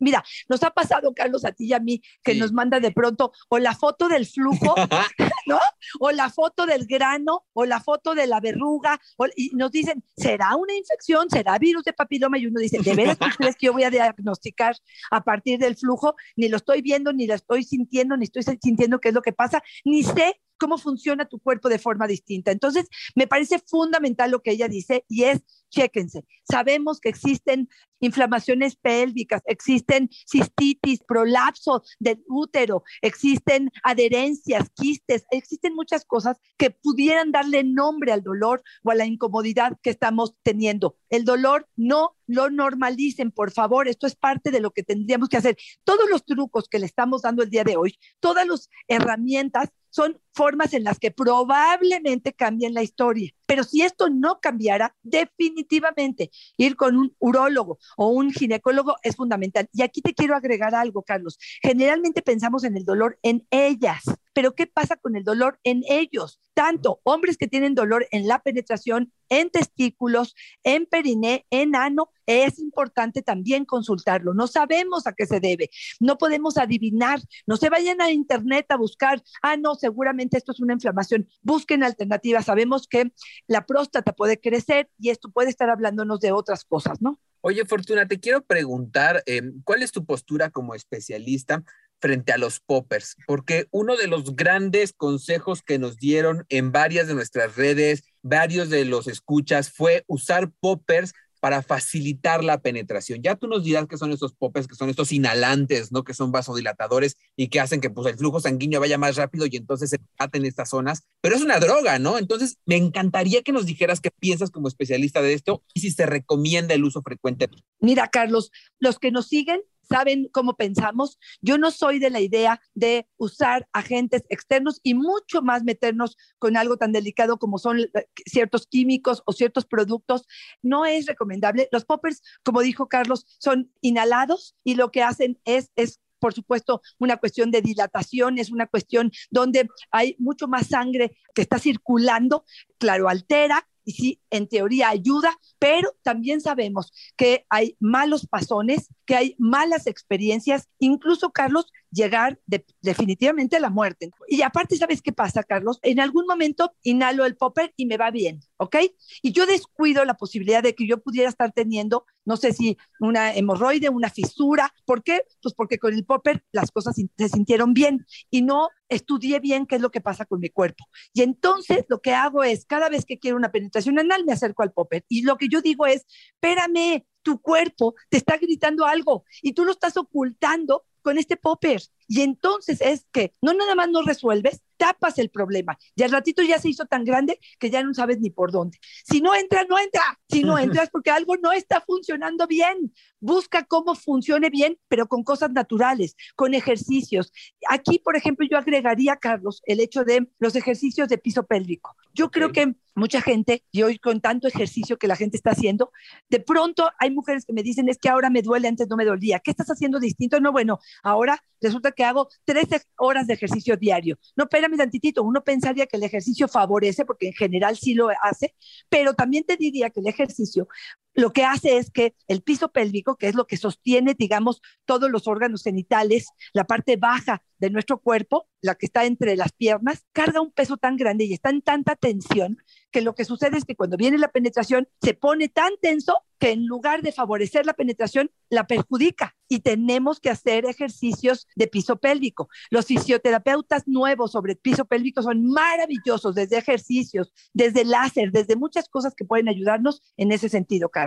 mira, 0.00 0.24
nos 0.48 0.62
ha 0.62 0.70
pasado, 0.70 1.12
Carlos, 1.14 1.44
a 1.44 1.52
ti 1.52 1.66
y 1.66 1.72
a 1.72 1.80
mí, 1.80 2.02
que 2.22 2.34
nos 2.34 2.52
manda 2.52 2.80
de 2.80 2.92
pronto 2.92 3.32
o 3.48 3.58
la 3.58 3.74
foto 3.74 4.08
del 4.08 4.26
flujo, 4.26 4.74
¿no? 5.46 5.58
O 6.00 6.10
la 6.12 6.30
foto 6.30 6.66
del 6.66 6.86
grano, 6.86 7.44
o 7.52 7.64
la 7.64 7.80
foto 7.80 8.14
de 8.14 8.26
la 8.26 8.40
verruga, 8.40 9.00
y 9.36 9.50
nos 9.54 9.70
dicen, 9.70 10.04
¿será 10.16 10.56
una 10.56 10.74
infección? 10.74 11.28
¿Será 11.30 11.58
virus 11.58 11.84
de 11.84 11.92
papiloma? 11.92 12.38
Y 12.38 12.46
uno 12.46 12.60
dice, 12.60 12.78
¿de 12.80 12.94
veras 12.94 13.18
crees 13.38 13.56
que 13.56 13.66
yo 13.66 13.72
voy 13.72 13.84
a 13.84 13.90
diagnosticar 13.90 14.76
a 15.10 15.22
partir 15.22 15.58
del 15.58 15.76
flujo? 15.76 16.14
Ni 16.36 16.48
lo 16.48 16.56
estoy 16.56 16.82
viendo, 16.82 17.12
ni 17.12 17.26
lo 17.26 17.34
estoy 17.34 17.64
sintiendo, 17.64 18.16
ni 18.16 18.24
estoy 18.24 18.42
sintiendo 18.62 19.00
qué 19.00 19.08
es 19.08 19.14
lo 19.14 19.22
que 19.22 19.32
pasa, 19.32 19.62
ni 19.84 20.02
sé 20.02 20.40
cómo 20.58 20.78
funciona 20.78 21.26
tu 21.26 21.38
cuerpo 21.38 21.68
de 21.68 21.78
forma 21.78 22.06
distinta. 22.06 22.50
Entonces, 22.50 22.86
me 23.14 23.26
parece 23.26 23.58
fundamental 23.58 24.30
lo 24.30 24.42
que 24.42 24.52
ella 24.52 24.68
dice 24.68 25.04
y 25.08 25.24
es, 25.24 25.42
chéquense, 25.70 26.24
sabemos 26.48 27.00
que 27.00 27.08
existen 27.08 27.68
inflamaciones 28.00 28.76
pélvicas, 28.76 29.42
existen 29.46 30.10
cistitis, 30.30 31.00
prolapso 31.06 31.82
del 31.98 32.22
útero, 32.28 32.84
existen 33.00 33.70
adherencias, 33.82 34.68
quistes, 34.74 35.24
existen 35.30 35.74
muchas 35.74 36.04
cosas 36.04 36.38
que 36.56 36.70
pudieran 36.70 37.32
darle 37.32 37.64
nombre 37.64 38.12
al 38.12 38.22
dolor 38.22 38.62
o 38.82 38.90
a 38.90 38.94
la 38.94 39.06
incomodidad 39.06 39.76
que 39.82 39.90
estamos 39.90 40.34
teniendo. 40.42 40.96
El 41.08 41.24
dolor 41.24 41.68
no 41.76 42.16
lo 42.26 42.50
normalicen, 42.50 43.30
por 43.30 43.50
favor, 43.50 43.88
esto 43.88 44.06
es 44.06 44.16
parte 44.16 44.50
de 44.50 44.60
lo 44.60 44.70
que 44.70 44.82
tendríamos 44.82 45.28
que 45.28 45.38
hacer. 45.38 45.56
Todos 45.84 46.08
los 46.10 46.24
trucos 46.24 46.68
que 46.68 46.78
le 46.78 46.86
estamos 46.86 47.22
dando 47.22 47.42
el 47.42 47.50
día 47.50 47.64
de 47.64 47.76
hoy, 47.76 47.98
todas 48.20 48.46
las 48.46 48.68
herramientas 48.88 49.70
son 49.90 50.20
formas 50.34 50.74
en 50.74 50.84
las 50.84 50.98
que 50.98 51.10
probablemente 51.10 52.32
cambien 52.32 52.74
la 52.74 52.82
historia. 52.82 53.30
Pero 53.46 53.64
si 53.64 53.82
esto 53.82 54.08
no 54.10 54.40
cambiara, 54.40 54.94
definitivamente 55.02 56.30
ir 56.56 56.76
con 56.76 56.96
un 56.96 57.14
urólogo 57.18 57.78
o 57.96 58.08
un 58.08 58.32
ginecólogo 58.32 58.96
es 59.02 59.16
fundamental. 59.16 59.68
Y 59.72 59.82
aquí 59.82 60.02
te 60.02 60.14
quiero 60.14 60.34
agregar 60.34 60.74
algo, 60.74 61.02
Carlos. 61.02 61.38
Generalmente 61.62 62.22
pensamos 62.22 62.64
en 62.64 62.76
el 62.76 62.84
dolor 62.84 63.18
en 63.22 63.46
ellas, 63.50 64.02
pero 64.32 64.54
¿qué 64.54 64.66
pasa 64.66 64.96
con 64.96 65.16
el 65.16 65.24
dolor 65.24 65.58
en 65.62 65.82
ellos? 65.88 66.40
Tanto 66.54 67.00
hombres 67.04 67.36
que 67.36 67.48
tienen 67.48 67.74
dolor 67.74 68.06
en 68.10 68.26
la 68.26 68.40
penetración, 68.40 69.12
en 69.28 69.50
testículos, 69.50 70.34
en 70.62 70.86
periné, 70.86 71.46
en 71.50 71.76
ano, 71.76 72.10
es 72.26 72.58
importante 72.58 73.22
también 73.22 73.64
consultarlo. 73.64 74.34
No 74.34 74.46
sabemos 74.46 75.06
a 75.06 75.12
qué 75.12 75.26
se 75.26 75.40
debe, 75.40 75.70
no 76.00 76.18
podemos 76.18 76.56
adivinar, 76.56 77.20
no 77.46 77.56
se 77.56 77.70
vayan 77.70 78.00
a 78.00 78.10
internet 78.10 78.66
a 78.70 78.76
buscar, 78.76 79.22
ah, 79.42 79.56
no, 79.56 79.74
seguramente 79.74 80.23
esto 80.32 80.52
es 80.52 80.60
una 80.60 80.74
inflamación, 80.74 81.28
busquen 81.42 81.82
alternativas. 81.82 82.46
Sabemos 82.46 82.86
que 82.86 83.12
la 83.46 83.66
próstata 83.66 84.12
puede 84.12 84.40
crecer 84.40 84.88
y 84.98 85.10
esto 85.10 85.30
puede 85.30 85.50
estar 85.50 85.70
hablándonos 85.70 86.20
de 86.20 86.32
otras 86.32 86.64
cosas, 86.64 87.00
¿no? 87.00 87.18
Oye, 87.40 87.66
Fortuna, 87.66 88.08
te 88.08 88.18
quiero 88.18 88.42
preguntar, 88.42 89.22
eh, 89.26 89.42
¿cuál 89.64 89.82
es 89.82 89.92
tu 89.92 90.06
postura 90.06 90.48
como 90.48 90.74
especialista 90.74 91.62
frente 92.00 92.32
a 92.32 92.38
los 92.38 92.60
poppers? 92.60 93.16
Porque 93.26 93.66
uno 93.70 93.96
de 93.96 94.06
los 94.06 94.34
grandes 94.34 94.94
consejos 94.94 95.62
que 95.62 95.78
nos 95.78 95.98
dieron 95.98 96.46
en 96.48 96.72
varias 96.72 97.06
de 97.06 97.14
nuestras 97.14 97.56
redes, 97.56 98.04
varios 98.22 98.70
de 98.70 98.86
los 98.86 99.08
escuchas, 99.08 99.70
fue 99.70 100.04
usar 100.06 100.50
poppers 100.58 101.12
para 101.44 101.62
facilitar 101.62 102.42
la 102.42 102.62
penetración. 102.62 103.20
Ya 103.20 103.34
tú 103.36 103.48
nos 103.48 103.64
dirás 103.64 103.86
que 103.86 103.98
son 103.98 104.10
estos 104.12 104.32
poppers, 104.32 104.66
que 104.66 104.76
son 104.76 104.88
estos 104.88 105.12
inhalantes, 105.12 105.92
¿no? 105.92 106.02
Que 106.02 106.14
son 106.14 106.32
vasodilatadores 106.32 107.18
y 107.36 107.48
que 107.48 107.60
hacen 107.60 107.82
que 107.82 107.90
pues, 107.90 108.06
el 108.06 108.16
flujo 108.16 108.40
sanguíneo 108.40 108.80
vaya 108.80 108.96
más 108.96 109.16
rápido 109.16 109.44
y 109.44 109.54
entonces 109.56 109.90
se 109.90 109.98
en 110.32 110.46
estas 110.46 110.70
zonas. 110.70 111.02
Pero 111.20 111.36
es 111.36 111.42
una 111.42 111.60
droga, 111.60 111.98
¿no? 111.98 112.16
Entonces, 112.16 112.56
me 112.64 112.76
encantaría 112.76 113.42
que 113.42 113.52
nos 113.52 113.66
dijeras 113.66 114.00
qué 114.00 114.10
piensas 114.10 114.50
como 114.50 114.68
especialista 114.68 115.20
de 115.20 115.34
esto 115.34 115.62
y 115.74 115.80
si 115.80 115.90
se 115.90 116.06
recomienda 116.06 116.72
el 116.72 116.82
uso 116.82 117.02
frecuente. 117.02 117.50
Mira, 117.78 118.08
Carlos, 118.08 118.50
los 118.78 118.98
que 118.98 119.10
nos 119.10 119.28
siguen 119.28 119.60
saben 119.88 120.28
cómo 120.32 120.54
pensamos. 120.54 121.18
Yo 121.40 121.58
no 121.58 121.70
soy 121.70 121.98
de 121.98 122.10
la 122.10 122.20
idea 122.20 122.60
de 122.74 123.08
usar 123.16 123.68
agentes 123.72 124.24
externos 124.28 124.80
y 124.82 124.94
mucho 124.94 125.42
más 125.42 125.64
meternos 125.64 126.16
con 126.38 126.56
algo 126.56 126.76
tan 126.76 126.92
delicado 126.92 127.38
como 127.38 127.58
son 127.58 127.80
eh, 127.80 127.88
ciertos 128.26 128.66
químicos 128.66 129.22
o 129.26 129.32
ciertos 129.32 129.66
productos. 129.66 130.26
No 130.62 130.86
es 130.86 131.06
recomendable. 131.06 131.68
Los 131.72 131.84
poppers, 131.84 132.22
como 132.44 132.60
dijo 132.60 132.88
Carlos, 132.88 133.26
son 133.38 133.72
inhalados 133.80 134.56
y 134.64 134.74
lo 134.74 134.90
que 134.90 135.02
hacen 135.02 135.40
es, 135.44 135.70
es 135.76 136.00
por 136.18 136.32
supuesto, 136.32 136.80
una 136.98 137.18
cuestión 137.18 137.50
de 137.50 137.60
dilatación, 137.60 138.38
es 138.38 138.50
una 138.50 138.66
cuestión 138.66 139.12
donde 139.30 139.68
hay 139.90 140.16
mucho 140.18 140.48
más 140.48 140.68
sangre 140.68 141.18
que 141.34 141.42
está 141.42 141.58
circulando, 141.58 142.46
claro, 142.78 143.10
altera 143.10 143.68
y 143.84 143.92
sí, 143.92 144.20
en 144.30 144.48
teoría 144.48 144.88
ayuda, 144.88 145.38
pero 145.58 145.94
también 146.02 146.40
sabemos 146.40 146.92
que 147.16 147.46
hay 147.50 147.76
malos 147.80 148.26
pasones, 148.26 148.88
que 149.06 149.14
hay 149.16 149.34
malas 149.38 149.86
experiencias, 149.86 150.68
incluso, 150.78 151.30
Carlos, 151.30 151.72
llegar 151.94 152.40
definitivamente 152.80 153.56
a 153.56 153.60
la 153.60 153.70
muerte. 153.70 154.10
Y 154.28 154.42
aparte, 154.42 154.76
¿sabes 154.76 155.00
qué 155.00 155.12
pasa, 155.12 155.42
Carlos? 155.42 155.78
En 155.82 156.00
algún 156.00 156.26
momento 156.26 156.72
inhalo 156.82 157.24
el 157.24 157.36
popper 157.36 157.72
y 157.76 157.86
me 157.86 157.96
va 157.96 158.10
bien, 158.10 158.40
¿ok? 158.56 158.76
Y 159.22 159.32
yo 159.32 159.46
descuido 159.46 160.04
la 160.04 160.14
posibilidad 160.14 160.62
de 160.62 160.74
que 160.74 160.86
yo 160.86 161.00
pudiera 161.02 161.28
estar 161.28 161.52
teniendo, 161.52 162.04
no 162.24 162.36
sé 162.36 162.52
si 162.52 162.76
una 163.00 163.34
hemorroide, 163.34 163.88
una 163.88 164.10
fisura. 164.10 164.74
¿Por 164.84 165.02
qué? 165.02 165.22
Pues 165.40 165.54
porque 165.54 165.78
con 165.78 165.94
el 165.94 166.04
popper 166.04 166.44
las 166.52 166.70
cosas 166.70 166.96
se 166.96 167.28
sintieron 167.28 167.74
bien 167.74 168.04
y 168.30 168.42
no 168.42 168.68
estudié 168.88 169.40
bien 169.40 169.66
qué 169.66 169.76
es 169.76 169.80
lo 169.80 169.90
que 169.90 170.00
pasa 170.00 170.24
con 170.24 170.40
mi 170.40 170.50
cuerpo. 170.50 170.84
Y 171.12 171.22
entonces 171.22 171.84
lo 171.88 172.00
que 172.00 172.12
hago 172.12 172.44
es, 172.44 172.66
cada 172.66 172.88
vez 172.88 173.04
que 173.04 173.18
quiero 173.18 173.36
una 173.36 173.52
penetración 173.52 173.98
anal, 173.98 174.24
me 174.24 174.32
acerco 174.32 174.62
al 174.62 174.72
popper. 174.72 175.04
Y 175.08 175.22
lo 175.22 175.36
que 175.36 175.48
yo 175.48 175.60
digo 175.60 175.86
es, 175.86 176.06
espérame, 176.34 177.04
tu 177.22 177.40
cuerpo 177.40 177.94
te 178.10 178.18
está 178.18 178.36
gritando 178.36 178.84
algo 178.84 179.24
y 179.42 179.54
tú 179.54 179.64
lo 179.64 179.72
estás 179.72 179.96
ocultando 179.96 180.84
con 181.04 181.18
este 181.18 181.36
popper. 181.36 181.82
Y 182.08 182.22
entonces 182.22 182.80
es 182.80 183.06
que 183.12 183.32
no 183.40 183.54
nada 183.54 183.74
más 183.74 183.88
no 183.88 184.02
resuelves, 184.02 184.62
tapas 184.76 185.18
el 185.18 185.30
problema. 185.30 185.78
Y 185.94 186.02
al 186.02 186.10
ratito 186.10 186.42
ya 186.42 186.58
se 186.58 186.68
hizo 186.68 186.86
tan 186.86 187.04
grande 187.04 187.38
que 187.58 187.70
ya 187.70 187.82
no 187.82 187.94
sabes 187.94 188.20
ni 188.20 188.30
por 188.30 188.52
dónde. 188.52 188.78
Si 189.04 189.20
no 189.20 189.34
entra, 189.34 189.64
no 189.64 189.78
entra. 189.78 190.02
Si 190.28 190.42
no 190.42 190.58
entras 190.58 190.90
porque 190.90 191.10
algo 191.10 191.36
no 191.36 191.52
está 191.52 191.80
funcionando 191.80 192.46
bien. 192.46 192.92
Busca 193.20 193.64
cómo 193.64 193.94
funcione 193.94 194.50
bien, 194.50 194.78
pero 194.88 195.06
con 195.06 195.24
cosas 195.24 195.50
naturales, 195.52 196.16
con 196.36 196.54
ejercicios. 196.54 197.32
Aquí, 197.68 197.98
por 197.98 198.16
ejemplo, 198.16 198.46
yo 198.50 198.58
agregaría, 198.58 199.16
Carlos, 199.16 199.62
el 199.64 199.80
hecho 199.80 200.04
de 200.04 200.28
los 200.38 200.56
ejercicios 200.56 201.08
de 201.08 201.18
piso 201.18 201.46
pélvico. 201.46 201.96
Yo 202.12 202.30
creo 202.30 202.52
que 202.52 202.74
mucha 202.94 203.20
gente, 203.20 203.64
y 203.72 203.82
hoy 203.82 203.98
con 203.98 204.20
tanto 204.20 204.46
ejercicio 204.46 204.98
que 204.98 205.08
la 205.08 205.16
gente 205.16 205.36
está 205.36 205.50
haciendo, 205.50 205.90
de 206.28 206.40
pronto 206.40 206.90
hay 206.98 207.10
mujeres 207.10 207.44
que 207.44 207.52
me 207.52 207.62
dicen, 207.62 207.88
es 207.88 207.98
que 207.98 208.08
ahora 208.08 208.30
me 208.30 208.42
duele, 208.42 208.68
antes 208.68 208.88
no 208.88 208.96
me 208.96 209.04
dolía. 209.04 209.40
¿Qué 209.40 209.50
estás 209.50 209.68
haciendo 209.68 209.98
distinto? 209.98 210.40
No, 210.40 210.52
bueno, 210.52 210.78
ahora 211.02 211.42
resulta 211.60 211.92
que 211.94 212.04
hago 212.04 212.28
13 212.44 212.80
horas 212.98 213.26
de 213.26 213.34
ejercicio 213.34 213.76
diario. 213.76 214.18
No, 214.36 214.44
espérame 214.44 214.76
tantitito, 214.76 215.22
uno 215.22 215.42
pensaría 215.42 215.86
que 215.86 215.96
el 215.96 216.02
ejercicio 216.04 216.48
favorece, 216.48 217.04
porque 217.04 217.28
en 217.28 217.32
general 217.34 217.76
sí 217.76 217.94
lo 217.94 218.08
hace, 218.22 218.54
pero 218.88 219.14
también 219.14 219.44
te 219.44 219.56
diría 219.56 219.90
que 219.90 220.00
el 220.00 220.06
ejercicio 220.06 220.68
lo 221.14 221.32
que 221.32 221.44
hace 221.44 221.78
es 221.78 221.90
que 221.90 222.14
el 222.28 222.42
piso 222.42 222.72
pélvico, 222.72 223.16
que 223.16 223.28
es 223.28 223.34
lo 223.34 223.46
que 223.46 223.56
sostiene, 223.56 224.14
digamos, 224.14 224.60
todos 224.84 225.10
los 225.10 225.26
órganos 225.28 225.62
genitales, 225.62 226.28
la 226.52 226.64
parte 226.64 226.96
baja 226.96 227.42
de 227.58 227.70
nuestro 227.70 227.98
cuerpo, 227.98 228.48
la 228.60 228.74
que 228.74 228.86
está 228.86 229.04
entre 229.04 229.36
las 229.36 229.52
piernas, 229.52 230.04
carga 230.12 230.40
un 230.40 230.50
peso 230.50 230.76
tan 230.76 230.96
grande 230.96 231.24
y 231.24 231.32
está 231.32 231.50
en 231.50 231.62
tanta 231.62 231.96
tensión 231.96 232.58
que 232.90 233.00
lo 233.00 233.14
que 233.14 233.24
sucede 233.24 233.58
es 233.58 233.64
que 233.64 233.74
cuando 233.74 233.96
viene 233.96 234.18
la 234.18 234.30
penetración 234.30 234.88
se 235.02 235.14
pone 235.14 235.48
tan 235.48 235.72
tenso 235.80 236.14
que 236.38 236.52
en 236.52 236.66
lugar 236.66 237.02
de 237.02 237.10
favorecer 237.10 237.66
la 237.66 237.74
penetración, 237.74 238.30
la 238.50 238.66
perjudica 238.66 239.34
y 239.48 239.60
tenemos 239.60 240.20
que 240.20 240.30
hacer 240.30 240.64
ejercicios 240.64 241.46
de 241.56 241.66
piso 241.66 241.96
pélvico. 241.96 242.48
Los 242.70 242.86
fisioterapeutas 242.86 243.86
nuevos 243.86 244.32
sobre 244.32 244.56
piso 244.56 244.84
pélvico 244.84 245.22
son 245.22 245.46
maravillosos, 245.46 246.34
desde 246.34 246.58
ejercicios, 246.58 247.32
desde 247.52 247.84
láser, 247.84 248.30
desde 248.30 248.56
muchas 248.56 248.88
cosas 248.88 249.14
que 249.14 249.24
pueden 249.24 249.48
ayudarnos 249.48 250.02
en 250.16 250.32
ese 250.32 250.48
sentido, 250.48 250.88
Carlos. 250.88 251.03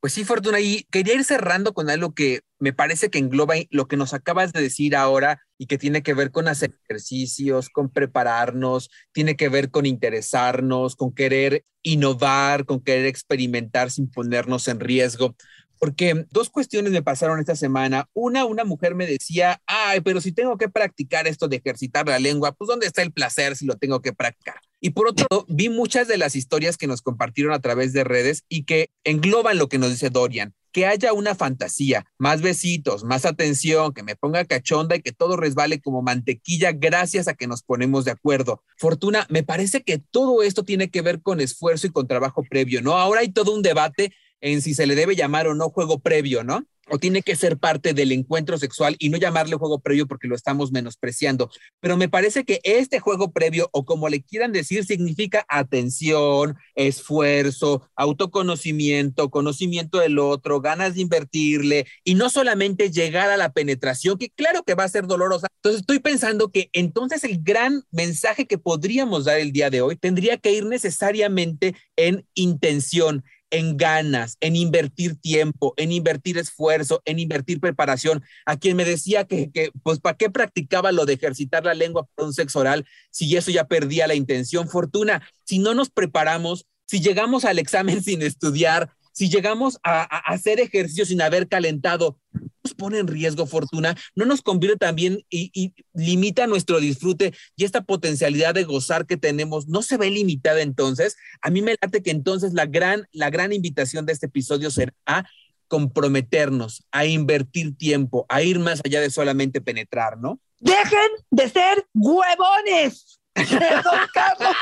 Pues 0.00 0.12
sí, 0.12 0.24
Fortuna, 0.24 0.60
y 0.60 0.84
quería 0.92 1.14
ir 1.14 1.24
cerrando 1.24 1.74
con 1.74 1.90
algo 1.90 2.14
que 2.14 2.42
me 2.60 2.72
parece 2.72 3.10
que 3.10 3.18
engloba 3.18 3.56
lo 3.70 3.88
que 3.88 3.96
nos 3.96 4.14
acabas 4.14 4.52
de 4.52 4.62
decir 4.62 4.94
ahora 4.94 5.42
y 5.58 5.66
que 5.66 5.76
tiene 5.76 6.04
que 6.04 6.14
ver 6.14 6.30
con 6.30 6.46
hacer 6.46 6.72
ejercicios, 6.84 7.68
con 7.68 7.90
prepararnos, 7.90 8.90
tiene 9.10 9.34
que 9.34 9.48
ver 9.48 9.72
con 9.72 9.86
interesarnos, 9.86 10.94
con 10.94 11.12
querer 11.12 11.64
innovar, 11.82 12.64
con 12.64 12.80
querer 12.80 13.06
experimentar 13.06 13.90
sin 13.90 14.08
ponernos 14.08 14.68
en 14.68 14.78
riesgo. 14.78 15.34
Porque 15.78 16.26
dos 16.30 16.50
cuestiones 16.50 16.92
me 16.92 17.02
pasaron 17.02 17.40
esta 17.40 17.56
semana. 17.56 18.08
Una, 18.14 18.44
una 18.44 18.64
mujer 18.64 18.94
me 18.94 19.06
decía, 19.06 19.60
ay, 19.66 20.00
pero 20.00 20.20
si 20.20 20.32
tengo 20.32 20.56
que 20.58 20.68
practicar 20.68 21.26
esto 21.26 21.48
de 21.48 21.56
ejercitar 21.56 22.06
la 22.06 22.18
lengua, 22.18 22.52
pues 22.52 22.68
¿dónde 22.68 22.86
está 22.86 23.02
el 23.02 23.12
placer 23.12 23.56
si 23.56 23.66
lo 23.66 23.76
tengo 23.76 24.00
que 24.00 24.12
practicar? 24.12 24.60
Y 24.80 24.90
por 24.90 25.08
otro 25.08 25.26
lado, 25.30 25.44
vi 25.48 25.68
muchas 25.68 26.06
de 26.06 26.18
las 26.18 26.36
historias 26.36 26.76
que 26.76 26.86
nos 26.86 27.02
compartieron 27.02 27.52
a 27.52 27.60
través 27.60 27.92
de 27.92 28.04
redes 28.04 28.44
y 28.48 28.64
que 28.64 28.90
engloban 29.04 29.58
lo 29.58 29.68
que 29.68 29.78
nos 29.78 29.90
dice 29.90 30.10
Dorian, 30.10 30.54
que 30.72 30.86
haya 30.86 31.12
una 31.12 31.34
fantasía, 31.34 32.06
más 32.18 32.42
besitos, 32.42 33.02
más 33.02 33.24
atención, 33.24 33.92
que 33.92 34.04
me 34.04 34.14
ponga 34.14 34.44
cachonda 34.44 34.94
y 34.94 35.02
que 35.02 35.12
todo 35.12 35.36
resbale 35.36 35.80
como 35.80 36.02
mantequilla 36.02 36.72
gracias 36.72 37.26
a 37.26 37.34
que 37.34 37.48
nos 37.48 37.62
ponemos 37.62 38.04
de 38.04 38.12
acuerdo. 38.12 38.62
Fortuna, 38.76 39.26
me 39.30 39.42
parece 39.42 39.82
que 39.82 39.98
todo 39.98 40.42
esto 40.44 40.64
tiene 40.64 40.90
que 40.90 41.02
ver 41.02 41.22
con 41.22 41.40
esfuerzo 41.40 41.88
y 41.88 41.90
con 41.90 42.06
trabajo 42.06 42.44
previo, 42.48 42.80
¿no? 42.80 42.96
Ahora 42.96 43.22
hay 43.22 43.30
todo 43.30 43.52
un 43.52 43.62
debate 43.62 44.12
en 44.40 44.62
si 44.62 44.74
se 44.74 44.86
le 44.86 44.94
debe 44.94 45.16
llamar 45.16 45.46
o 45.46 45.54
no 45.54 45.70
juego 45.70 45.98
previo, 45.98 46.44
¿no? 46.44 46.66
o 46.90 46.98
tiene 46.98 47.22
que 47.22 47.36
ser 47.36 47.58
parte 47.58 47.94
del 47.94 48.12
encuentro 48.12 48.58
sexual 48.58 48.96
y 48.98 49.08
no 49.08 49.18
llamarle 49.18 49.56
juego 49.56 49.80
previo 49.80 50.06
porque 50.06 50.28
lo 50.28 50.34
estamos 50.34 50.72
menospreciando. 50.72 51.50
Pero 51.80 51.96
me 51.96 52.08
parece 52.08 52.44
que 52.44 52.60
este 52.64 53.00
juego 53.00 53.32
previo, 53.32 53.68
o 53.72 53.84
como 53.84 54.08
le 54.08 54.22
quieran 54.22 54.52
decir, 54.52 54.84
significa 54.84 55.44
atención, 55.48 56.56
esfuerzo, 56.74 57.88
autoconocimiento, 57.96 59.30
conocimiento 59.30 59.98
del 59.98 60.18
otro, 60.18 60.60
ganas 60.60 60.94
de 60.94 61.02
invertirle 61.02 61.86
y 62.04 62.14
no 62.14 62.30
solamente 62.30 62.90
llegar 62.90 63.30
a 63.30 63.36
la 63.36 63.52
penetración, 63.52 64.18
que 64.18 64.30
claro 64.30 64.62
que 64.62 64.74
va 64.74 64.84
a 64.84 64.88
ser 64.88 65.06
dolorosa. 65.06 65.48
Entonces 65.56 65.80
estoy 65.80 65.98
pensando 65.98 66.50
que 66.50 66.70
entonces 66.72 67.24
el 67.24 67.42
gran 67.42 67.82
mensaje 67.90 68.46
que 68.46 68.58
podríamos 68.58 69.24
dar 69.24 69.38
el 69.38 69.52
día 69.52 69.70
de 69.70 69.82
hoy 69.82 69.96
tendría 69.96 70.36
que 70.38 70.52
ir 70.52 70.64
necesariamente 70.64 71.74
en 71.96 72.26
intención 72.34 73.24
en 73.50 73.76
ganas, 73.76 74.36
en 74.40 74.56
invertir 74.56 75.16
tiempo, 75.16 75.74
en 75.76 75.92
invertir 75.92 76.38
esfuerzo, 76.38 77.02
en 77.04 77.18
invertir 77.18 77.60
preparación. 77.60 78.22
A 78.46 78.56
quien 78.56 78.76
me 78.76 78.84
decía 78.84 79.24
que, 79.24 79.50
que 79.50 79.70
pues, 79.82 80.00
¿para 80.00 80.16
qué 80.16 80.30
practicaba 80.30 80.92
lo 80.92 81.06
de 81.06 81.14
ejercitar 81.14 81.64
la 81.64 81.74
lengua 81.74 82.06
para 82.14 82.26
un 82.28 82.34
sexo 82.34 82.60
oral 82.60 82.86
si 83.10 83.36
eso 83.36 83.50
ya 83.50 83.64
perdía 83.64 84.06
la 84.06 84.14
intención? 84.14 84.68
Fortuna, 84.68 85.22
si 85.44 85.58
no 85.58 85.74
nos 85.74 85.90
preparamos, 85.90 86.66
si 86.86 87.00
llegamos 87.00 87.44
al 87.44 87.58
examen 87.58 88.02
sin 88.04 88.22
estudiar, 88.22 88.90
si 89.18 89.28
llegamos 89.28 89.80
a, 89.82 90.02
hacer 90.30 90.60
ejercicio 90.60 91.04
sin 91.04 91.20
haber 91.20 91.48
calentado, 91.48 92.20
nos 92.62 92.74
pone 92.74 93.00
en 93.00 93.08
riesgo 93.08 93.46
fortuna, 93.46 93.96
no 94.14 94.26
nos 94.26 94.42
convierte 94.42 94.78
también 94.78 95.24
y, 95.28 95.74
limita 95.92 96.46
nuestro 96.46 96.78
disfrute 96.78 97.34
y 97.56 97.64
esta 97.64 97.80
potencialidad 97.80 98.54
de 98.54 98.62
gozar 98.62 99.06
que 99.06 99.16
tenemos 99.16 99.66
no 99.66 99.82
se 99.82 99.96
ve 99.96 100.08
limitada 100.08 100.60
entonces. 100.60 101.16
A 101.42 101.50
mí 101.50 101.62
me 101.62 101.74
late 101.82 102.00
que 102.00 102.12
entonces 102.12 102.52
la 102.52 102.66
gran, 102.66 103.08
la 103.10 103.28
gran 103.28 103.52
invitación 103.52 104.06
de 104.06 104.12
este 104.12 104.26
episodio 104.26 104.70
será 104.70 104.94
a 105.04 105.24
comprometernos, 105.66 106.86
a 106.92 107.04
invertir 107.04 107.76
tiempo, 107.76 108.24
a 108.28 108.42
ir 108.42 108.60
más 108.60 108.80
allá 108.84 109.00
de 109.00 109.10
solamente 109.10 109.60
penetrar, 109.60 110.16
¿no? 110.16 110.38
Dejen 110.60 111.10
de 111.32 111.48
ser 111.48 111.88
huevones. 111.92 113.18
Perdón, 113.34 113.98
Carlos. 114.14 114.54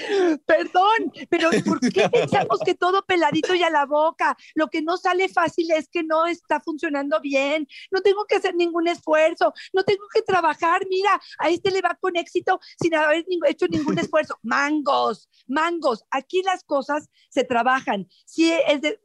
Perdón, 0.46 1.12
pero 1.28 1.50
¿por 1.64 1.80
qué 1.80 2.08
pensamos 2.08 2.60
que 2.64 2.74
todo 2.74 3.04
peladito 3.04 3.54
y 3.54 3.62
a 3.62 3.70
la 3.70 3.86
boca? 3.86 4.36
Lo 4.54 4.68
que 4.68 4.82
no 4.82 4.96
sale 4.96 5.28
fácil 5.28 5.70
es 5.70 5.88
que 5.88 6.02
no 6.02 6.26
está 6.26 6.60
funcionando 6.60 7.20
bien. 7.20 7.66
No 7.90 8.00
tengo 8.00 8.24
que 8.26 8.36
hacer 8.36 8.54
ningún 8.54 8.88
esfuerzo, 8.88 9.52
no 9.72 9.84
tengo 9.84 10.04
que 10.12 10.22
trabajar. 10.22 10.82
Mira, 10.88 11.20
a 11.38 11.48
este 11.48 11.70
le 11.70 11.80
va 11.80 11.96
con 12.00 12.16
éxito 12.16 12.60
sin 12.80 12.94
haber 12.94 13.24
hecho 13.46 13.66
ningún 13.68 13.98
esfuerzo. 13.98 14.38
Mangos, 14.42 15.28
mangos. 15.46 16.04
Aquí 16.10 16.42
las 16.42 16.64
cosas 16.64 17.08
se 17.28 17.44
trabajan. 17.44 18.08
Sí, 18.24 18.52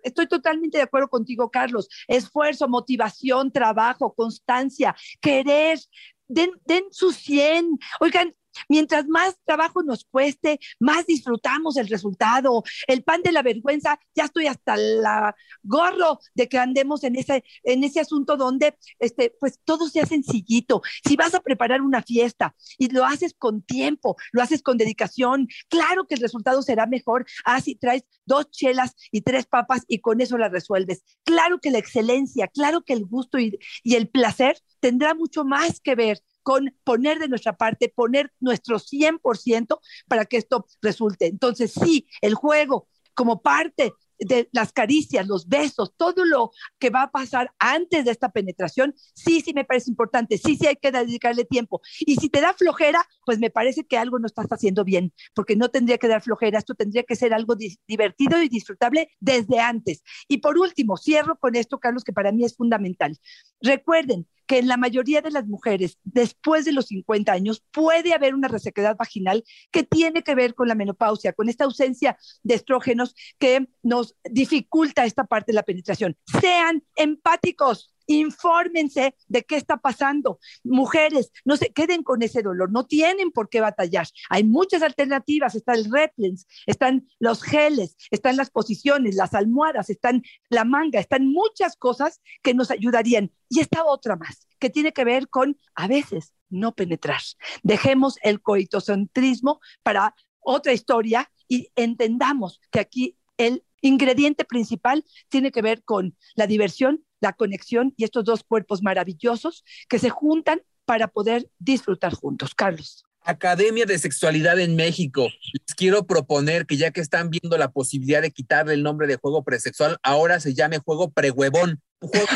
estoy 0.04 0.28
totalmente 0.28 0.78
de 0.78 0.84
acuerdo 0.84 1.08
contigo, 1.10 1.50
Carlos. 1.50 1.88
Esfuerzo, 2.08 2.68
motivación, 2.68 3.52
trabajo, 3.52 4.14
constancia, 4.14 4.96
querer, 5.22 5.80
Den, 6.28 6.52
den, 6.66 6.86
su 6.92 7.12
100. 7.12 7.78
Oigan, 8.00 8.36
Mientras 8.70 9.08
más 9.08 9.38
trabajo 9.46 9.84
nos 9.84 10.06
cueste, 10.06 10.60
más 10.80 11.06
disfrutamos 11.06 11.78
el 11.78 11.88
resultado. 11.88 12.64
El 12.88 13.04
pan 13.04 13.22
de 13.24 13.32
la 13.32 13.42
vergüenza, 13.42 14.00
ya 14.16 14.26
estoy 14.26 14.48
hasta 14.48 14.76
la 14.78 15.36
gorro 15.64 16.20
de 16.34 16.48
que 16.48 16.58
andemos 16.58 17.04
en 17.04 17.16
ese, 17.16 17.44
en 17.64 17.84
ese 17.84 18.00
asunto 18.00 18.38
donde 18.38 18.78
este, 19.00 19.34
pues 19.40 19.60
todo 19.64 19.88
sea 19.90 20.06
sencillito. 20.06 20.82
Si 21.08 21.16
vas 21.16 21.34
a 21.34 21.42
preparar 21.42 21.82
una 21.82 22.02
fiesta 22.02 22.56
y 22.78 22.90
lo 22.90 23.06
haces 23.06 23.36
con 23.38 23.62
tiempo, 23.62 24.16
lo 24.32 24.42
haces 24.42 24.62
con 24.62 24.78
dedicación, 24.78 25.48
claro 25.70 26.08
que 26.08 26.16
el 26.16 26.22
resultado 26.22 26.62
será 26.62 26.86
mejor. 26.86 27.26
Ah, 27.44 27.62
si 27.62 27.76
traes 27.76 28.04
dos 28.26 28.50
chelas 28.52 28.96
y 29.12 29.22
tres 29.22 29.46
papas 29.46 29.84
y 29.88 30.00
con 30.00 30.22
eso 30.22 30.38
la 30.38 30.50
resuelves. 30.50 31.04
Claro 31.24 31.60
que 31.60 31.72
la 31.72 31.80
excelencia, 31.80 32.48
claro 32.48 32.84
que 32.84 32.94
el 32.94 33.06
gusto 33.06 33.40
y, 33.40 33.60
y 33.84 33.96
el 33.96 34.10
placer 34.10 34.60
tendrá 34.80 35.14
mucho 35.14 35.44
más 35.46 35.80
que 35.80 35.96
ver 35.96 36.22
con 36.46 36.76
poner 36.84 37.18
de 37.18 37.28
nuestra 37.28 37.58
parte, 37.58 37.90
poner 37.90 38.32
nuestro 38.40 38.78
100% 38.78 39.80
para 40.08 40.26
que 40.26 40.38
esto 40.38 40.68
resulte. 40.80 41.26
Entonces, 41.26 41.74
sí, 41.74 42.08
el 42.22 42.36
juego 42.36 42.88
como 43.16 43.42
parte 43.42 43.94
de 44.20 44.48
las 44.52 44.72
caricias, 44.72 45.28
los 45.28 45.48
besos, 45.48 45.94
todo 45.98 46.24
lo 46.24 46.52
que 46.78 46.92
va 46.92 47.04
a 47.04 47.12
pasar 47.12 47.52
antes 47.58 48.06
de 48.06 48.12
esta 48.12 48.30
penetración, 48.30 48.94
sí, 49.16 49.42
sí 49.42 49.54
me 49.54 49.66
parece 49.66 49.90
importante, 49.90 50.38
sí, 50.38 50.56
sí 50.56 50.68
hay 50.68 50.76
que 50.76 50.92
dedicarle 50.92 51.46
tiempo. 51.46 51.82
Y 52.00 52.18
si 52.18 52.30
te 52.30 52.42
da 52.42 52.54
flojera, 52.54 53.04
pues 53.26 53.40
me 53.40 53.50
parece 53.50 53.86
que 53.86 53.98
algo 53.98 54.20
no 54.20 54.28
estás 54.28 54.48
haciendo 54.50 54.84
bien, 54.84 55.14
porque 55.34 55.56
no 55.56 55.70
tendría 55.70 55.98
que 55.98 56.08
dar 56.08 56.22
flojera, 56.22 56.60
esto 56.60 56.76
tendría 56.76 57.04
que 57.04 57.16
ser 57.16 57.34
algo 57.34 57.56
divertido 57.88 58.40
y 58.40 58.50
disfrutable 58.50 59.10
desde 59.20 59.60
antes. 59.60 60.04
Y 60.28 60.38
por 60.38 60.60
último, 60.60 60.96
cierro 60.98 61.40
con 61.40 61.56
esto, 61.56 61.80
Carlos, 61.80 62.04
que 62.04 62.14
para 62.14 62.32
mí 62.32 62.46
es 62.46 62.56
fundamental. 62.56 63.18
Recuerden, 63.62 64.28
que 64.48 64.60
en 64.60 64.68
la 64.68 64.78
mayoría 64.78 65.22
de 65.22 65.32
las 65.32 65.48
mujeres, 65.48 65.98
después 66.04 66.66
de 66.66 66.72
los 66.72 66.88
50 66.88 67.32
años, 67.32 67.64
puede 67.72 68.14
haber 68.14 68.36
una 68.36 68.48
resequedad 68.48 68.96
vaginal 68.96 69.44
que 69.72 69.84
tiene 69.84 70.24
que 70.24 70.36
ver 70.36 70.56
con 70.56 70.68
la 70.68 70.76
menopausia, 70.76 71.34
con 71.34 71.50
esta 71.50 71.66
ausencia 71.66 72.18
de 72.44 72.56
estrógenos 72.56 73.16
que 73.40 73.68
nos 73.84 74.16
dificulta 74.24 75.06
esta 75.06 75.26
parte 75.26 75.52
de 75.52 75.56
la 75.56 75.64
penetración. 75.64 76.18
Sean 76.42 76.84
empáticos, 76.96 77.95
infórmense 78.08 79.16
de 79.28 79.44
qué 79.44 79.56
está 79.56 79.78
pasando. 79.78 80.40
Mujeres, 80.64 81.32
no 81.44 81.58
se 81.58 81.72
queden 81.72 82.04
con 82.04 82.22
ese 82.22 82.42
dolor, 82.42 82.72
no 82.72 82.86
tienen 82.86 83.32
por 83.32 83.50
qué 83.50 83.62
batallar. 83.62 84.08
Hay 84.30 84.44
muchas 84.44 84.82
alternativas, 84.82 85.56
está 85.56 85.74
el 85.74 85.92
Replens, 85.92 86.48
están 86.66 87.08
los 87.20 87.42
geles, 87.44 87.96
están 88.12 88.38
las 88.38 88.50
posiciones, 88.50 89.16
las 89.16 89.34
almohadas, 89.34 89.90
están 89.90 90.24
la 90.50 90.66
manga, 90.66 91.00
están 91.00 91.28
muchas 91.28 91.76
cosas 91.76 92.22
que 92.42 92.54
nos 92.54 92.72
ayudarían. 92.72 93.32
Y 93.50 93.60
esta 93.60 93.86
otra 93.86 94.16
más, 94.16 94.48
que 94.60 94.70
tiene 94.70 94.94
que 94.94 95.04
ver 95.04 95.30
con 95.30 95.58
a 95.76 95.88
veces 95.88 96.34
no 96.50 96.74
penetrar. 96.74 97.22
Dejemos 97.64 98.18
el 98.22 98.42
coitocentrismo 98.42 99.60
para 99.84 100.16
otra 100.40 100.74
historia 100.74 101.32
y 101.48 101.70
entendamos 101.76 102.62
que 102.72 102.80
aquí 102.80 103.18
el 103.38 103.64
ingrediente 103.82 104.46
principal 104.46 105.06
tiene 105.30 105.52
que 105.52 105.62
ver 105.62 105.84
con 105.84 106.16
la 106.36 106.48
diversión 106.48 107.04
la 107.26 107.34
conexión 107.34 107.92
y 107.98 108.04
estos 108.04 108.24
dos 108.24 108.44
cuerpos 108.44 108.84
maravillosos 108.84 109.64
que 109.90 109.98
se 109.98 110.12
juntan 110.12 110.62
para 110.86 111.08
poder 111.08 111.50
disfrutar 111.58 112.14
juntos. 112.14 112.54
Carlos. 112.54 113.04
Academia 113.24 113.88
de 113.88 113.98
Sexualidad 113.98 114.60
en 114.60 114.76
México. 114.76 115.28
Les 115.54 115.76
quiero 115.76 116.06
proponer 116.06 116.68
que 116.68 116.78
ya 116.78 116.92
que 116.92 117.02
están 117.02 117.32
viendo 117.32 117.58
la 117.58 117.72
posibilidad 117.72 118.22
de 118.22 118.30
quitarle 118.30 118.76
el 118.76 118.84
nombre 118.84 119.08
de 119.08 119.16
juego 119.16 119.44
presexual, 119.44 119.98
ahora 120.04 120.40
se 120.40 120.54
llame 120.54 120.78
juego 120.78 121.10
prehuevón. 121.10 121.82
Juego 122.00 122.28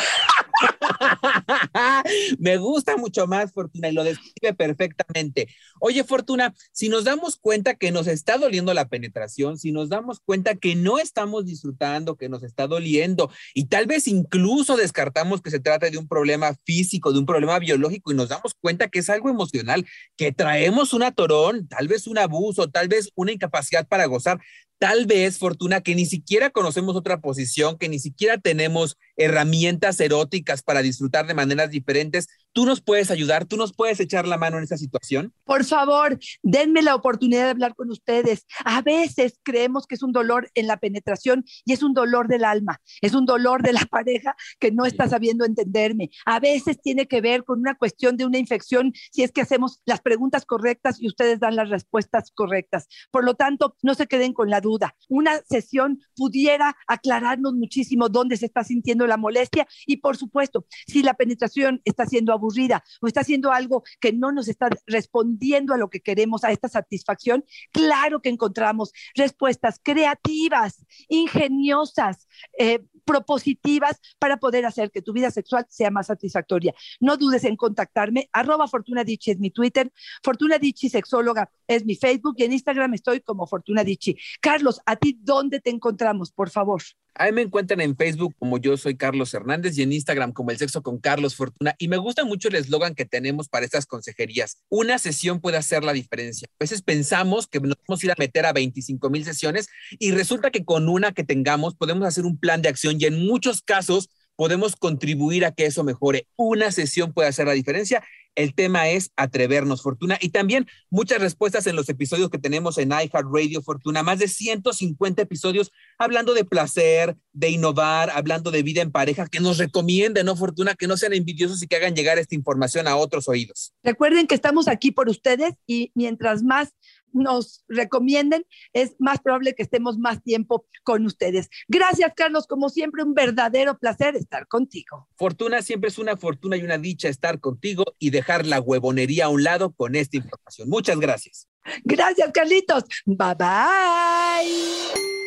Me 2.39 2.57
gusta 2.57 2.97
mucho 2.97 3.27
más, 3.27 3.51
Fortuna, 3.51 3.89
y 3.89 3.93
lo 3.93 4.03
describe 4.03 4.53
perfectamente. 4.53 5.47
Oye, 5.79 6.03
Fortuna, 6.03 6.53
si 6.71 6.89
nos 6.89 7.03
damos 7.03 7.37
cuenta 7.37 7.75
que 7.75 7.91
nos 7.91 8.07
está 8.07 8.37
doliendo 8.37 8.73
la 8.73 8.87
penetración, 8.87 9.57
si 9.57 9.71
nos 9.71 9.89
damos 9.89 10.19
cuenta 10.19 10.55
que 10.55 10.75
no 10.75 10.99
estamos 10.99 11.45
disfrutando, 11.45 12.15
que 12.15 12.29
nos 12.29 12.43
está 12.43 12.67
doliendo, 12.67 13.31
y 13.53 13.65
tal 13.65 13.85
vez 13.85 14.07
incluso 14.07 14.77
descartamos 14.77 15.41
que 15.41 15.51
se 15.51 15.59
trata 15.59 15.89
de 15.89 15.97
un 15.97 16.07
problema 16.07 16.55
físico, 16.65 17.13
de 17.13 17.19
un 17.19 17.25
problema 17.25 17.59
biológico, 17.59 18.11
y 18.11 18.15
nos 18.15 18.29
damos 18.29 18.53
cuenta 18.59 18.89
que 18.89 18.99
es 18.99 19.09
algo 19.09 19.29
emocional, 19.29 19.85
que 20.15 20.31
traemos 20.31 20.93
un 20.93 21.03
atorón, 21.03 21.67
tal 21.67 21.87
vez 21.87 22.07
un 22.07 22.17
abuso, 22.17 22.69
tal 22.69 22.87
vez 22.87 23.09
una 23.15 23.31
incapacidad 23.31 23.87
para 23.87 24.05
gozar, 24.05 24.39
tal 24.79 25.05
vez, 25.05 25.37
Fortuna, 25.37 25.81
que 25.81 25.93
ni 25.93 26.05
siquiera 26.05 26.49
conocemos 26.49 26.95
otra 26.95 27.19
posición, 27.19 27.77
que 27.77 27.89
ni 27.89 27.99
siquiera 27.99 28.37
tenemos 28.37 28.97
herramientas 29.19 29.99
eróticas 29.99 30.63
para 30.63 30.81
disfrutar 30.81 31.27
de 31.27 31.33
maneras 31.33 31.69
diferentes, 31.69 32.27
tú 32.53 32.65
nos 32.65 32.81
puedes 32.81 33.11
ayudar, 33.11 33.45
tú 33.45 33.57
nos 33.57 33.73
puedes 33.73 33.99
echar 33.99 34.25
la 34.25 34.37
mano 34.37 34.57
en 34.57 34.63
esa 34.63 34.77
situación. 34.77 35.33
Por 35.43 35.65
favor, 35.65 36.17
denme 36.41 36.81
la 36.81 36.95
oportunidad 36.95 37.43
de 37.43 37.49
hablar 37.51 37.75
con 37.75 37.91
ustedes. 37.91 38.45
A 38.63 38.81
veces 38.81 39.39
creemos 39.43 39.85
que 39.85 39.95
es 39.95 40.03
un 40.03 40.13
dolor 40.13 40.49
en 40.55 40.67
la 40.67 40.77
penetración 40.77 41.43
y 41.65 41.73
es 41.73 41.83
un 41.83 41.93
dolor 41.93 42.29
del 42.29 42.45
alma, 42.45 42.81
es 43.01 43.13
un 43.13 43.25
dolor 43.25 43.61
de 43.61 43.73
la 43.73 43.81
pareja 43.91 44.35
que 44.57 44.71
no 44.71 44.85
está 44.85 45.09
sabiendo 45.09 45.45
entenderme. 45.45 46.09
A 46.25 46.39
veces 46.39 46.81
tiene 46.81 47.07
que 47.07 47.19
ver 47.19 47.43
con 47.43 47.59
una 47.59 47.75
cuestión 47.75 48.15
de 48.15 48.25
una 48.25 48.37
infección 48.37 48.93
si 49.11 49.23
es 49.23 49.33
que 49.33 49.41
hacemos 49.41 49.81
las 49.85 49.99
preguntas 49.99 50.45
correctas 50.45 51.01
y 51.01 51.07
ustedes 51.07 51.41
dan 51.41 51.57
las 51.57 51.69
respuestas 51.69 52.31
correctas. 52.31 52.87
Por 53.11 53.25
lo 53.25 53.35
tanto, 53.35 53.75
no 53.81 53.95
se 53.95 54.07
queden 54.07 54.31
con 54.31 54.49
la 54.49 54.61
duda. 54.61 54.95
Una 55.09 55.41
sesión 55.49 55.99
pudiera 56.15 56.77
aclararnos 56.87 57.53
muchísimo 57.53 58.07
dónde 58.07 58.37
se 58.37 58.45
está 58.45 58.63
sintiendo 58.63 59.08
la 59.09 59.17
molestia 59.17 59.67
y, 59.85 59.97
por 59.97 60.17
supuesto, 60.17 60.65
si 60.87 61.03
la 61.03 61.15
penetración 61.15 61.81
está 61.85 62.05
siendo 62.05 62.31
aburrida 62.31 62.83
o 63.01 63.07
está 63.07 63.21
haciendo 63.21 63.51
algo 63.51 63.83
que 63.99 64.13
no 64.13 64.31
nos 64.31 64.47
está 64.47 64.69
respondiendo 64.87 65.73
a 65.73 65.77
lo 65.77 65.89
que 65.89 65.99
queremos, 65.99 66.43
a 66.43 66.51
esta 66.51 66.69
satisfacción, 66.69 67.43
claro 67.71 68.21
que 68.21 68.29
encontramos 68.29 68.91
respuestas 69.15 69.79
creativas, 69.83 70.85
ingeniosas, 71.07 72.27
eh, 72.57 72.79
propositivas 73.05 73.99
para 74.19 74.37
poder 74.37 74.67
hacer 74.67 74.91
que 74.91 75.01
tu 75.01 75.13
vida 75.13 75.31
sexual 75.31 75.65
sea 75.67 75.89
más 75.89 76.07
satisfactoria. 76.07 76.75
No 76.99 77.17
dudes 77.17 77.43
en 77.43 77.55
contactarme, 77.55 78.29
arroba 78.31 78.65
es 78.65 79.39
mi 79.39 79.49
Twitter, 79.49 79.91
Fortuna 80.23 80.59
Dichi 80.59 80.89
Sexóloga 80.89 81.51
es 81.67 81.85
mi 81.85 81.95
Facebook 81.95 82.35
y 82.37 82.43
en 82.43 82.53
Instagram 82.53 82.93
estoy 82.93 83.21
como 83.21 83.47
Fortuna 83.47 83.83
Dichi. 83.83 84.15
Carlos, 84.41 84.79
¿a 84.85 84.95
ti 84.95 85.17
dónde 85.19 85.59
te 85.59 85.69
encontramos, 85.69 86.31
por 86.31 86.49
favor? 86.49 86.81
Ahí 87.21 87.33
me 87.33 87.41
encuentran 87.41 87.81
en 87.81 87.97
Facebook 87.97 88.33
como 88.39 88.59
yo 88.59 88.77
soy 88.77 88.95
Carlos 88.95 89.33
Hernández 89.33 89.77
y 89.77 89.81
en 89.81 89.91
Instagram 89.91 90.31
como 90.31 90.51
el 90.51 90.57
sexo 90.57 90.81
con 90.81 90.99
Carlos 90.99 91.35
Fortuna. 91.35 91.75
Y 91.77 91.89
me 91.89 91.97
gusta 91.97 92.23
mucho 92.23 92.47
el 92.47 92.55
eslogan 92.55 92.95
que 92.95 93.03
tenemos 93.03 93.49
para 93.49 93.65
estas 93.65 93.85
consejerías. 93.85 94.63
Una 94.69 94.97
sesión 94.99 95.41
puede 95.41 95.57
hacer 95.57 95.83
la 95.83 95.91
diferencia. 95.91 96.47
A 96.49 96.63
veces 96.63 96.81
pensamos 96.81 97.45
que 97.47 97.59
nos 97.59 97.75
vamos 97.85 98.01
a 98.01 98.05
ir 98.05 98.11
a 98.13 98.15
meter 98.17 98.45
a 98.45 98.53
25 98.53 99.09
mil 99.09 99.25
sesiones 99.25 99.67
y 99.99 100.11
resulta 100.11 100.49
que 100.49 100.63
con 100.63 100.87
una 100.87 101.11
que 101.11 101.25
tengamos 101.25 101.75
podemos 101.75 102.07
hacer 102.07 102.23
un 102.23 102.37
plan 102.37 102.61
de 102.61 102.69
acción 102.69 102.95
y 102.97 103.03
en 103.03 103.27
muchos 103.27 103.63
casos 103.63 104.07
podemos 104.39 104.77
contribuir 104.77 105.43
a 105.43 105.51
que 105.51 105.65
eso 105.65 105.83
mejore. 105.83 106.25
Una 106.37 106.71
sesión 106.71 107.11
puede 107.11 107.27
hacer 107.27 107.45
la 107.45 107.51
diferencia 107.51 108.01
el 108.39 108.53
tema 108.53 108.87
es 108.89 109.11
atrevernos, 109.17 109.81
Fortuna. 109.81 110.17
Y 110.21 110.29
también 110.29 110.65
muchas 110.89 111.19
respuestas 111.19 111.67
en 111.67 111.75
los 111.75 111.89
episodios 111.89 112.29
que 112.29 112.37
tenemos 112.37 112.77
en 112.77 112.91
iHeartRadio, 112.91 113.61
Fortuna. 113.61 114.01
Más 114.01 114.19
de 114.19 114.29
150 114.29 115.21
episodios 115.21 115.71
hablando 115.97 116.33
de 116.33 116.45
placer, 116.45 117.17
de 117.33 117.49
innovar, 117.49 118.09
hablando 118.11 118.49
de 118.49 118.63
vida 118.63 118.81
en 118.81 118.91
pareja, 118.91 119.27
que 119.27 119.41
nos 119.41 119.57
recomienden, 119.57 120.25
¿no, 120.25 120.37
Fortuna? 120.37 120.75
Que 120.75 120.87
no 120.87 120.95
sean 120.95 121.13
envidiosos 121.13 121.61
y 121.61 121.67
que 121.67 121.75
hagan 121.75 121.95
llegar 121.95 122.17
esta 122.17 122.35
información 122.35 122.87
a 122.87 122.95
otros 122.95 123.27
oídos. 123.27 123.73
Recuerden 123.83 124.25
que 124.25 124.35
estamos 124.35 124.69
aquí 124.69 124.91
por 124.91 125.09
ustedes 125.09 125.55
y 125.67 125.91
mientras 125.93 126.41
más 126.41 126.69
nos 127.13 127.63
recomienden, 127.67 128.45
es 128.73 128.95
más 128.99 129.19
probable 129.19 129.55
que 129.55 129.63
estemos 129.63 129.97
más 129.97 130.23
tiempo 130.23 130.65
con 130.83 131.05
ustedes. 131.05 131.49
Gracias, 131.67 132.11
Carlos. 132.15 132.47
Como 132.47 132.69
siempre, 132.69 133.03
un 133.03 133.13
verdadero 133.13 133.77
placer 133.77 134.15
estar 134.15 134.47
contigo. 134.47 135.07
Fortuna, 135.15 135.61
siempre 135.61 135.89
es 135.89 135.97
una 135.97 136.17
fortuna 136.17 136.57
y 136.57 136.63
una 136.63 136.77
dicha 136.77 137.09
estar 137.09 137.39
contigo 137.39 137.83
y 137.99 138.09
dejar 138.09 138.45
la 138.45 138.59
huevonería 138.59 139.25
a 139.25 139.29
un 139.29 139.43
lado 139.43 139.71
con 139.73 139.95
esta 139.95 140.17
información. 140.17 140.69
Muchas 140.69 140.99
gracias. 140.99 141.47
Gracias, 141.83 142.31
Carlitos. 142.31 142.83
Bye 143.05 143.35
bye. 143.37 145.18